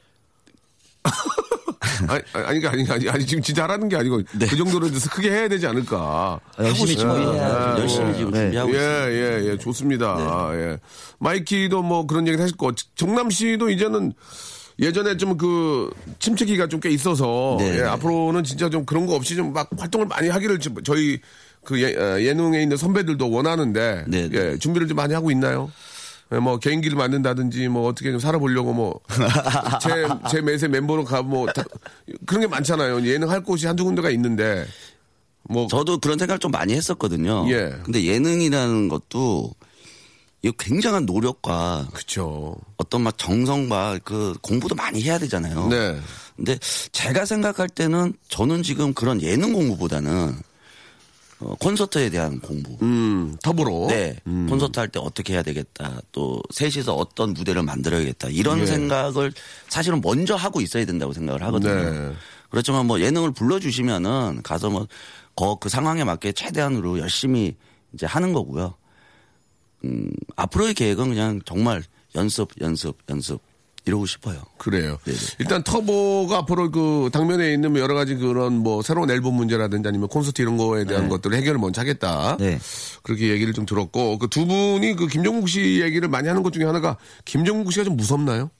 아니, 2.08 2.22
아니, 2.34 2.68
아니, 2.68 2.90
아니, 2.90 3.10
아니, 3.10 3.26
지금 3.26 3.44
진짜 3.44 3.64
하라는 3.64 3.90
게 3.90 3.96
아니고 3.98 4.22
네. 4.38 4.48
그 4.48 4.56
정도로 4.56 4.88
해서 4.88 5.10
크게 5.10 5.30
해야 5.32 5.48
되지 5.48 5.68
않을까. 5.68 6.40
아, 6.58 6.64
열심히 6.64 6.92
싶어요. 6.92 7.22
준비해야 7.24 7.76
열심히 7.78 8.16
지금 8.16 8.32
네. 8.32 8.40
준비하고 8.42 8.70
예, 8.70 8.74
있습니다. 8.76 9.12
예, 9.12 9.46
예, 9.52 9.58
좋습니다. 9.58 10.50
예. 10.56 10.78
마이키도 11.20 11.82
뭐 11.84 12.06
그런 12.08 12.28
얘기를 12.28 12.46
했고, 12.46 12.72
정남 12.96 13.30
씨도 13.30 13.70
이제는 13.70 14.14
예전에 14.80 15.18
좀 15.18 15.38
그 15.38 15.90
침체기가 16.20 16.68
좀 16.68 16.80
꽤 16.80 16.90
있어서, 16.90 17.58
네. 17.60 17.80
예, 17.80 17.84
앞으로는 17.84 18.44
진짜 18.46 18.70
좀 18.70 18.86
그런 18.86 19.06
거 19.06 19.16
없이 19.16 19.36
좀 19.36 19.52
막 19.54 19.70
활동을 19.78 20.08
많이 20.08 20.30
하기를 20.30 20.60
좀 20.60 20.82
저희 20.84 21.20
그 21.66 21.82
예, 21.82 21.96
어, 21.98 22.22
예능에 22.22 22.62
있는 22.62 22.78
선배들도 22.78 23.30
원하는데, 23.30 24.06
네, 24.08 24.30
네. 24.30 24.38
예, 24.54 24.58
준비를 24.58 24.88
좀 24.88 24.96
많이 24.96 25.14
하고 25.14 25.32
있나요? 25.32 25.70
예, 26.32 26.38
뭐 26.38 26.58
개인기를 26.58 26.96
만든다든지 26.98 27.68
뭐 27.70 27.88
어떻게 27.88 28.12
좀 28.12 28.20
살아보려고 28.20 28.74
뭐 28.74 29.00
제 29.82 30.08
제 30.30 30.42
매세 30.42 30.68
멤버로 30.68 31.04
가뭐 31.04 31.48
그런 32.26 32.42
게 32.42 32.48
많잖아요. 32.48 33.06
예능 33.08 33.30
할 33.30 33.44
곳이 33.44 33.66
한두 33.66 33.84
군데가 33.86 34.10
있는데 34.12 34.66
뭐 35.44 35.68
저도 35.68 35.98
그런 35.98 36.20
생각을 36.20 36.40
좀 36.40 36.52
많이 36.52 36.74
했었거든요. 36.74 37.46
예. 37.50 37.74
근데 37.84 38.04
예능이라는 38.04 38.90
것도 38.90 39.52
이거 40.42 40.54
굉장한 40.58 41.06
노력과 41.06 41.88
그쵸. 41.94 42.56
어떤 42.78 43.02
막 43.02 43.18
정성과 43.18 44.00
그 44.04 44.36
공부도 44.42 44.76
많이 44.76 45.02
해야 45.02 45.18
되잖아요. 45.18 45.68
네. 45.68 46.00
근데 46.38 46.58
제가 46.94 47.26
생각할 47.26 47.68
때는 47.68 48.14
저는 48.30 48.64
지금 48.64 48.94
그런 48.94 49.22
예능 49.22 49.52
공부보다는 49.52 50.38
어, 51.42 51.56
콘서트에 51.60 52.10
대한 52.10 52.40
공부. 52.40 52.78
음, 52.82 53.38
터보로. 53.42 53.88
네. 53.90 54.18
콘서트 54.50 54.78
할 54.80 54.90
때 54.90 55.00
어떻게 55.00 55.34
해야 55.34 55.44
되겠다. 55.44 56.02
또 56.12 56.42
셋이서 56.52 56.94
어떤 56.96 57.34
무대를 57.34 57.64
만들어야겠다. 57.64 58.30
이런 58.30 58.60
예. 58.60 58.66
생각을 58.66 59.32
사실은 59.70 60.02
먼저 60.02 60.36
하고 60.36 60.60
있어야 60.62 60.86
된다고 60.86 61.14
생각을 61.14 61.42
하거든요. 61.44 61.92
네. 62.10 62.16
그렇지만 62.50 62.88
뭐 62.88 63.00
예능을 63.00 63.32
불러주시면은 63.32 64.42
가서 64.44 64.70
뭐 64.70 64.88
그 65.62 65.70
상황에 65.70 66.04
맞게 66.04 66.34
최대한으로 66.34 67.00
열심히 67.00 67.56
이제 67.94 68.06
하는 68.06 68.34
거고요. 68.34 68.74
음, 69.86 70.12
앞으로의 70.36 70.74
계획은 70.74 71.08
그냥 71.10 71.40
정말 71.46 71.82
연습, 72.16 72.50
연습, 72.60 72.98
연습 73.10 73.40
이러고 73.86 74.06
싶어요. 74.06 74.42
그래요. 74.58 74.98
네네. 75.04 75.18
일단 75.40 75.64
터보가 75.64 76.38
앞으로 76.40 76.72
그 76.72 77.10
당면에 77.14 77.54
있는 77.54 77.76
여러 77.78 77.94
가지 77.94 78.16
그런 78.16 78.54
뭐 78.54 78.82
새로운 78.82 79.10
앨범 79.12 79.36
문제라든지 79.36 79.88
아니면 79.88 80.08
콘서트 80.08 80.42
이런 80.42 80.58
거에 80.58 80.86
대한 80.86 81.10
것들을 81.10 81.36
해결을 81.38 81.60
먼저 81.60 81.82
하겠다. 81.82 82.38
네. 82.40 82.60
그렇게 83.04 83.30
얘기를 83.30 83.54
좀 83.54 83.66
들었고 83.66 84.18
그 84.18 84.30
두 84.30 84.46
분이 84.46 84.96
그 84.96 85.08
김종국 85.08 85.50
씨 85.50 85.82
얘기를 85.82 86.08
많이 86.08 86.28
하는 86.28 86.44
것 86.44 86.54
중에 86.54 86.64
하나가 86.64 86.98
김종국 87.26 87.74
씨가 87.74 87.84
좀 87.84 87.98
무섭나요? 87.98 88.52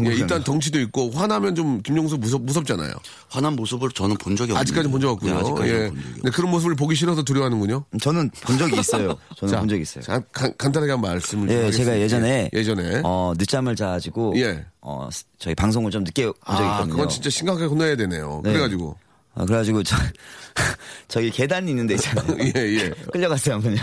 예, 0.00 0.14
일단. 0.14 0.42
덩치도 0.42 0.80
있고 0.80 1.10
화나면 1.10 1.54
좀 1.54 1.82
김종국 1.82 2.10
씨 2.10 2.16
무섭, 2.16 2.42
무섭잖아요. 2.42 2.92
화난 3.28 3.54
모습을 3.56 3.90
저는 3.90 4.16
본 4.16 4.36
적이 4.36 4.52
없는데. 4.52 4.60
아직까지 4.60 4.88
본 4.88 5.00
적 5.02 5.10
없고요. 5.10 5.34
네, 5.34 5.40
아직까지 5.40 5.68
예. 5.70 5.78
본 5.88 5.96
적이 6.00 6.12
근데 6.14 6.30
그런 6.30 6.50
모습을 6.50 6.74
보기 6.76 6.94
싫어서 6.94 7.22
두려워하는군요. 7.22 7.84
저는 8.00 8.30
본 8.42 8.56
적이 8.58 8.80
있어요. 8.80 9.16
저는 9.36 9.58
본 9.58 9.68
적이 9.68 9.82
있어요. 9.82 10.02
자, 10.04 10.20
간, 10.32 10.52
간단하게 10.56 10.92
한 10.92 11.00
말씀을 11.02 11.46
좀 11.48 11.54
예, 11.56 11.60
하겠습니다. 11.60 11.92
제가 11.92 12.00
예전에 12.02 12.50
예, 12.54 12.58
예전에 12.58 13.02
어, 13.04 13.34
늦잠을 13.36 13.76
자가지고 13.76 14.32
예. 14.36 14.64
어, 14.80 15.08
스- 15.12 15.24
저희 15.38 15.54
방송을 15.54 15.90
좀 15.90 16.04
늦게 16.04 16.24
본 16.24 16.34
적이 16.56 16.62
아, 16.68 16.72
있거든요. 16.72 16.94
그건 16.94 17.08
진짜 17.10 17.28
심각하게 17.28 17.66
혼나야 17.66 17.94
되네요. 17.96 18.40
네. 18.44 18.52
그래가지고 18.52 18.96
아, 19.34 19.44
그래가지고 19.44 19.82
저 19.82 19.96
저기 21.08 21.30
계단 21.30 21.68
있는 21.68 21.86
데 21.86 21.94
있잖아요. 21.94 22.36
예, 22.40 22.52
예. 22.56 22.90
끌려갔어요 23.12 23.54
한번요. 23.56 23.76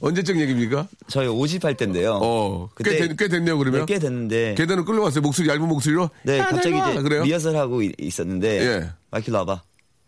언제적 0.00 0.38
얘기입니까? 0.40 0.88
저희 1.08 1.26
오집 1.28 1.64
할 1.64 1.76
때인데요. 1.76 2.18
어, 2.22 2.68
꽤, 2.76 2.84
그때- 2.84 3.08
됐, 3.08 3.16
꽤 3.16 3.28
됐네요, 3.28 3.56
그러면. 3.58 3.80
네, 3.86 3.86
꽤 3.94 3.98
됐는데. 3.98 4.54
계단을 4.56 4.84
끌려왔어요. 4.84 5.22
목소리, 5.22 5.48
얇은 5.48 5.66
목소리로. 5.68 6.10
네, 6.24 6.38
야, 6.38 6.46
갑자기. 6.48 6.76
이제 6.76 7.02
그래요? 7.02 7.22
리허설 7.24 7.56
하고 7.56 7.82
이- 7.82 7.92
있었는데. 7.98 8.60
예. 8.66 8.90
마이키 9.10 9.30
일로 9.30 9.38
와봐. 9.38 9.62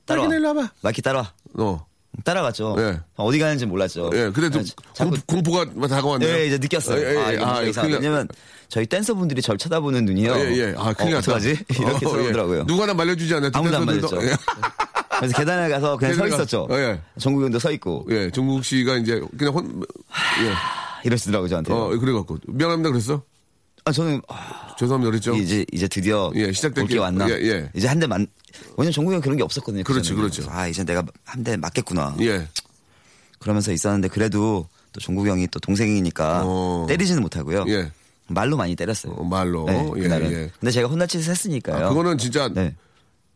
따라와. 0.07 0.29
와봐. 0.29 0.70
마이키 0.83 1.03
따라와. 1.03 1.33
어. 1.59 1.87
따라갔죠. 2.24 2.74
예. 2.79 3.01
어디 3.16 3.38
가는지 3.38 3.66
몰랐죠. 3.66 4.11
예, 4.14 4.31
그래도 4.35 4.61
자꾸 4.94 5.14
공, 5.27 5.42
포가 5.42 5.66
다가왔네요. 5.88 6.29
예, 6.29 6.46
이제 6.46 6.59
느꼈어요. 6.59 7.01
예, 7.05 7.14
예, 7.14 7.18
아, 7.18 7.31
예. 7.31 7.68
이거 7.68 7.81
아, 7.81 7.85
났- 7.87 7.92
왜냐면 7.92 8.27
저희 8.68 8.87
댄서분들이 8.87 9.40
절 9.42 9.57
쳐다보는 9.59 10.05
눈이요. 10.07 10.33
예, 10.35 10.57
예. 10.57 10.74
아, 10.77 10.92
큰일 10.94 11.12
어, 11.14 11.18
났다. 11.18 11.33
어떡하지? 11.35 11.51
이렇게 11.79 11.85
어, 12.07 12.11
쳐다보더라고요. 12.11 12.61
예. 12.61 12.64
누가 12.66 12.87
나 12.87 12.94
말려주지 12.94 13.35
않아요. 13.35 13.51
아무도 13.55 13.77
안. 13.77 13.85
말렸죠. 13.85 14.18
그래서 15.18 15.37
계단에 15.37 15.68
가서 15.68 15.96
그냥 15.96 16.14
서 16.14 16.26
있었죠. 16.26 16.66
어, 16.70 16.78
예. 16.78 17.00
종국 17.18 17.42
형도 17.44 17.59
서 17.59 17.70
있고. 17.72 18.07
예, 18.11 18.14
예, 18.26 18.31
종국 18.31 18.64
씨가 18.64 18.96
이제 18.98 19.20
그냥 19.37 19.54
혼, 19.54 19.83
예. 20.44 20.52
이러시더라고요, 21.04 21.48
저한테. 21.48 21.72
어, 21.72 21.88
그래갖고. 21.98 22.38
미안합니다 22.48 22.90
그랬어? 22.90 23.22
아, 23.85 23.92
저는, 23.92 24.20
아, 24.28 24.74
죄송합니다 24.78 25.11
그랬죠? 25.11 25.35
이제, 25.35 25.64
이제 25.72 25.88
드디어. 25.88 26.31
예, 26.35 26.52
시작된 26.52 26.87
게- 26.87 26.98
왔나? 26.98 27.28
예, 27.31 27.35
예. 27.35 27.70
이제 27.74 27.87
한 27.88 27.98
대 27.98 28.07
만, 28.07 28.26
왜냐면 28.76 28.92
정국 28.92 29.12
형 29.12 29.20
그런 29.20 29.37
게 29.37 29.42
없었거든요. 29.42 29.85
그렇죠. 29.85 30.14
그래서 30.16 30.42
아, 30.50 30.66
이제 30.68 30.85
내가 30.85 31.02
한 31.24 31.42
대 31.42 31.57
맞겠구나. 31.57 32.16
예. 32.20 32.46
그러면서 33.38 33.72
있었는데 33.72 34.09
그래도 34.09 34.68
또 34.93 35.01
종국 35.01 35.26
형이 35.28 35.47
또 35.49 35.61
동생이니까 35.61 36.43
어. 36.45 36.86
때리지는 36.88 37.22
못하고요. 37.22 37.64
예. 37.68 37.90
말로 38.26 38.57
많이 38.57 38.74
때렸어요. 38.76 39.12
어, 39.14 39.24
말로. 39.24 39.64
네, 39.66 39.90
예, 39.97 40.01
그날은. 40.03 40.32
예. 40.32 40.51
근데 40.61 40.70
제가 40.70 40.88
혼날 40.88 41.09
짓을 41.09 41.30
했으니까요. 41.30 41.86
아, 41.86 41.88
그거는 41.88 42.18
진짜. 42.18 42.49
네. 42.49 42.74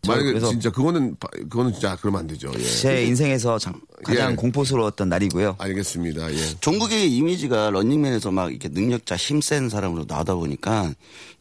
저 0.05 0.11
만약에 0.13 0.31
그래서 0.31 0.49
진짜 0.51 0.69
그거는, 0.71 1.15
바- 1.21 1.29
그거는 1.49 1.73
진짜 1.73 1.97
그러면 2.01 2.21
안 2.23 2.27
되죠. 2.27 2.53
예. 2.59 2.63
제 2.65 3.05
인생에서 3.05 3.57
장- 3.61 3.81
가장 4.03 4.33
예. 4.33 4.35
공포스러웠던 4.35 5.09
날이고요. 5.09 5.55
알겠습니다. 5.61 6.33
예. 6.33 6.37
종국의 6.61 7.09
이미지가 7.15 7.71
런닝맨에서 7.71 8.33
막 8.33 8.51
이렇게 8.51 8.69
능력자 8.69 9.15
힘센 9.15 9.69
사람으로 9.69 10.05
나오다 10.09 10.35
보니까 10.35 10.93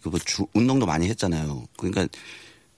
그뭐 0.03 0.20
주- 0.24 0.45
운동도 0.53 0.86
많이 0.86 1.09
했잖아요. 1.09 1.64
그러니까 1.76 2.07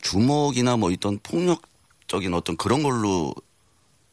주먹이나 0.02 0.78
뭐 0.78 0.90
있던 0.92 1.20
폭력적인 1.22 2.34
어떤 2.34 2.56
그런 2.56 2.82
걸로 2.82 3.36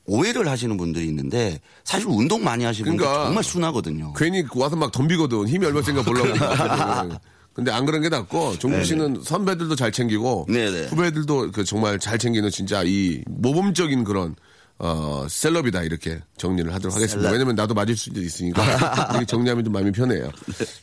오해를 0.06 0.48
하시는 0.48 0.76
분들이 0.76 1.06
있는데 1.06 1.60
사실 1.84 2.08
운동 2.08 2.42
많이 2.42 2.64
하시는 2.64 2.84
분들 2.90 2.98
그러니까 3.04 3.26
정말 3.26 3.44
순하거든요. 3.44 4.12
괜히 4.14 4.42
와서 4.56 4.74
막 4.74 4.90
덤비거든. 4.90 5.46
힘이 5.46 5.66
얼마 5.66 5.80
센가 5.82 6.02
보려고. 6.02 6.30
근데 7.60 7.72
안 7.72 7.84
그런 7.84 8.00
게 8.00 8.08
낫고 8.08 8.58
종국 8.58 8.84
씨는 8.84 9.20
선배들도 9.22 9.76
잘 9.76 9.92
챙기고 9.92 10.46
네네. 10.48 10.86
후배들도 10.86 11.50
그 11.52 11.62
정말 11.62 11.98
잘 11.98 12.18
챙기는 12.18 12.48
진짜 12.48 12.82
이 12.82 13.22
모범적인 13.26 14.02
그런 14.04 14.34
어 14.78 15.26
셀럽이다 15.28 15.82
이렇게 15.82 16.20
정리를 16.38 16.72
하도록 16.72 16.96
하겠습니다. 16.96 17.28
셀럽. 17.28 17.32
왜냐면 17.34 17.54
나도 17.56 17.74
맞을 17.74 17.94
수도 17.98 18.22
있으니까 18.22 18.62
정리하면 19.28 19.62
좀 19.62 19.74
마음이 19.74 19.92
편해요. 19.92 20.30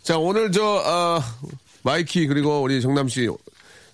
자 0.03 0.19
오늘 0.19 0.51
저 0.51 0.63
어, 0.63 1.19
마이키 1.81 2.27
그리고 2.27 2.61
우리 2.61 2.79
정남 2.79 3.07
씨. 3.07 3.27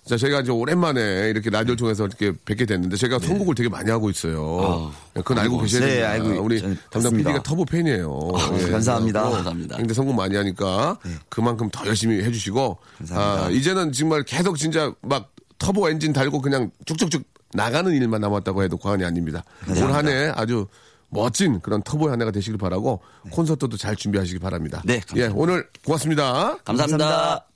자, 0.04 0.18
제가 0.18 0.40
이제 0.40 0.52
오랜만에 0.52 1.30
이렇게 1.30 1.48
라디오를 1.48 1.76
통해서 1.76 2.04
이렇게 2.06 2.32
뵙게 2.44 2.66
됐는데 2.66 2.96
제가 2.96 3.18
선곡을 3.18 3.54
되게 3.54 3.70
많이 3.70 3.90
하고 3.90 4.10
있어요. 4.10 4.92
그건 5.14 5.38
알고 5.38 5.60
계셔야 5.62 5.80
네, 5.80 5.86
됩니다. 5.86 6.10
알고 6.10 6.42
우리 6.42 6.60
담당 6.60 6.78
맞습니다. 6.92 7.30
PD가 7.30 7.42
터보 7.42 7.64
팬이에요. 7.64 8.32
예, 8.58 8.70
감사합니다. 8.70 9.22
감사합니다. 9.22 9.76
굉장히 9.78 9.94
선곡 9.94 10.16
많이 10.16 10.36
하니까 10.36 10.98
그만큼 11.30 11.70
더 11.70 11.86
열심히 11.86 12.22
해주시고 12.22 12.78
감사합니다. 12.98 13.46
아, 13.46 13.50
이제는 13.50 13.92
정말 13.92 14.24
계속 14.24 14.58
진짜 14.58 14.92
막 15.00 15.32
터보 15.58 15.88
엔진 15.88 16.12
달고 16.12 16.42
그냥 16.42 16.70
쭉쭉쭉 16.84 17.24
나가는 17.54 17.90
일만 17.90 18.20
남았다고 18.20 18.62
해도 18.62 18.76
과언이 18.76 19.04
아닙니다. 19.06 19.42
올한해 19.68 20.30
아주 20.34 20.66
멋진 21.08 21.60
그런 21.60 21.82
터보의 21.82 22.10
한 22.10 22.20
해가 22.20 22.30
되시길 22.30 22.58
바라고 22.58 23.00
콘서트도 23.30 23.78
잘 23.78 23.96
준비하시기 23.96 24.38
바랍니다. 24.40 24.82
네, 24.84 25.00
감사합니다. 25.00 25.34
예, 25.34 25.40
오늘 25.40 25.66
고맙습니다. 25.84 26.58
감사합니다. 26.64 26.98
감사합니다. 26.98 27.53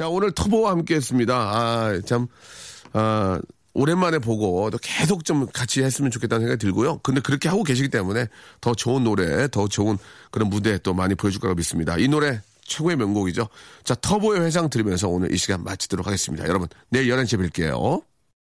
자, 0.00 0.08
오늘 0.08 0.32
터보와 0.32 0.70
함께 0.70 0.94
했습니다. 0.94 1.34
아, 1.34 2.00
참, 2.06 2.26
아, 2.94 3.38
오랜만에 3.74 4.18
보고 4.18 4.70
또 4.70 4.78
계속 4.80 5.26
좀 5.26 5.46
같이 5.52 5.82
했으면 5.82 6.10
좋겠다는 6.10 6.46
생각이 6.46 6.58
들고요. 6.58 7.00
근데 7.02 7.20
그렇게 7.20 7.50
하고 7.50 7.62
계시기 7.62 7.90
때문에 7.90 8.26
더 8.62 8.74
좋은 8.74 9.04
노래, 9.04 9.46
더 9.48 9.68
좋은 9.68 9.98
그런 10.30 10.48
무대 10.48 10.78
또 10.78 10.94
많이 10.94 11.14
보여줄 11.14 11.42
거라고 11.42 11.56
믿습니다. 11.56 11.98
이 11.98 12.08
노래 12.08 12.40
최고의 12.64 12.96
명곡이죠. 12.96 13.50
자, 13.84 13.94
터보의 13.94 14.40
회상 14.40 14.70
들으면서 14.70 15.06
오늘 15.06 15.34
이 15.34 15.36
시간 15.36 15.62
마치도록 15.64 16.06
하겠습니다. 16.06 16.48
여러분, 16.48 16.66
내일 16.88 17.12
11시에 17.14 17.50
뵐게요. 17.50 18.02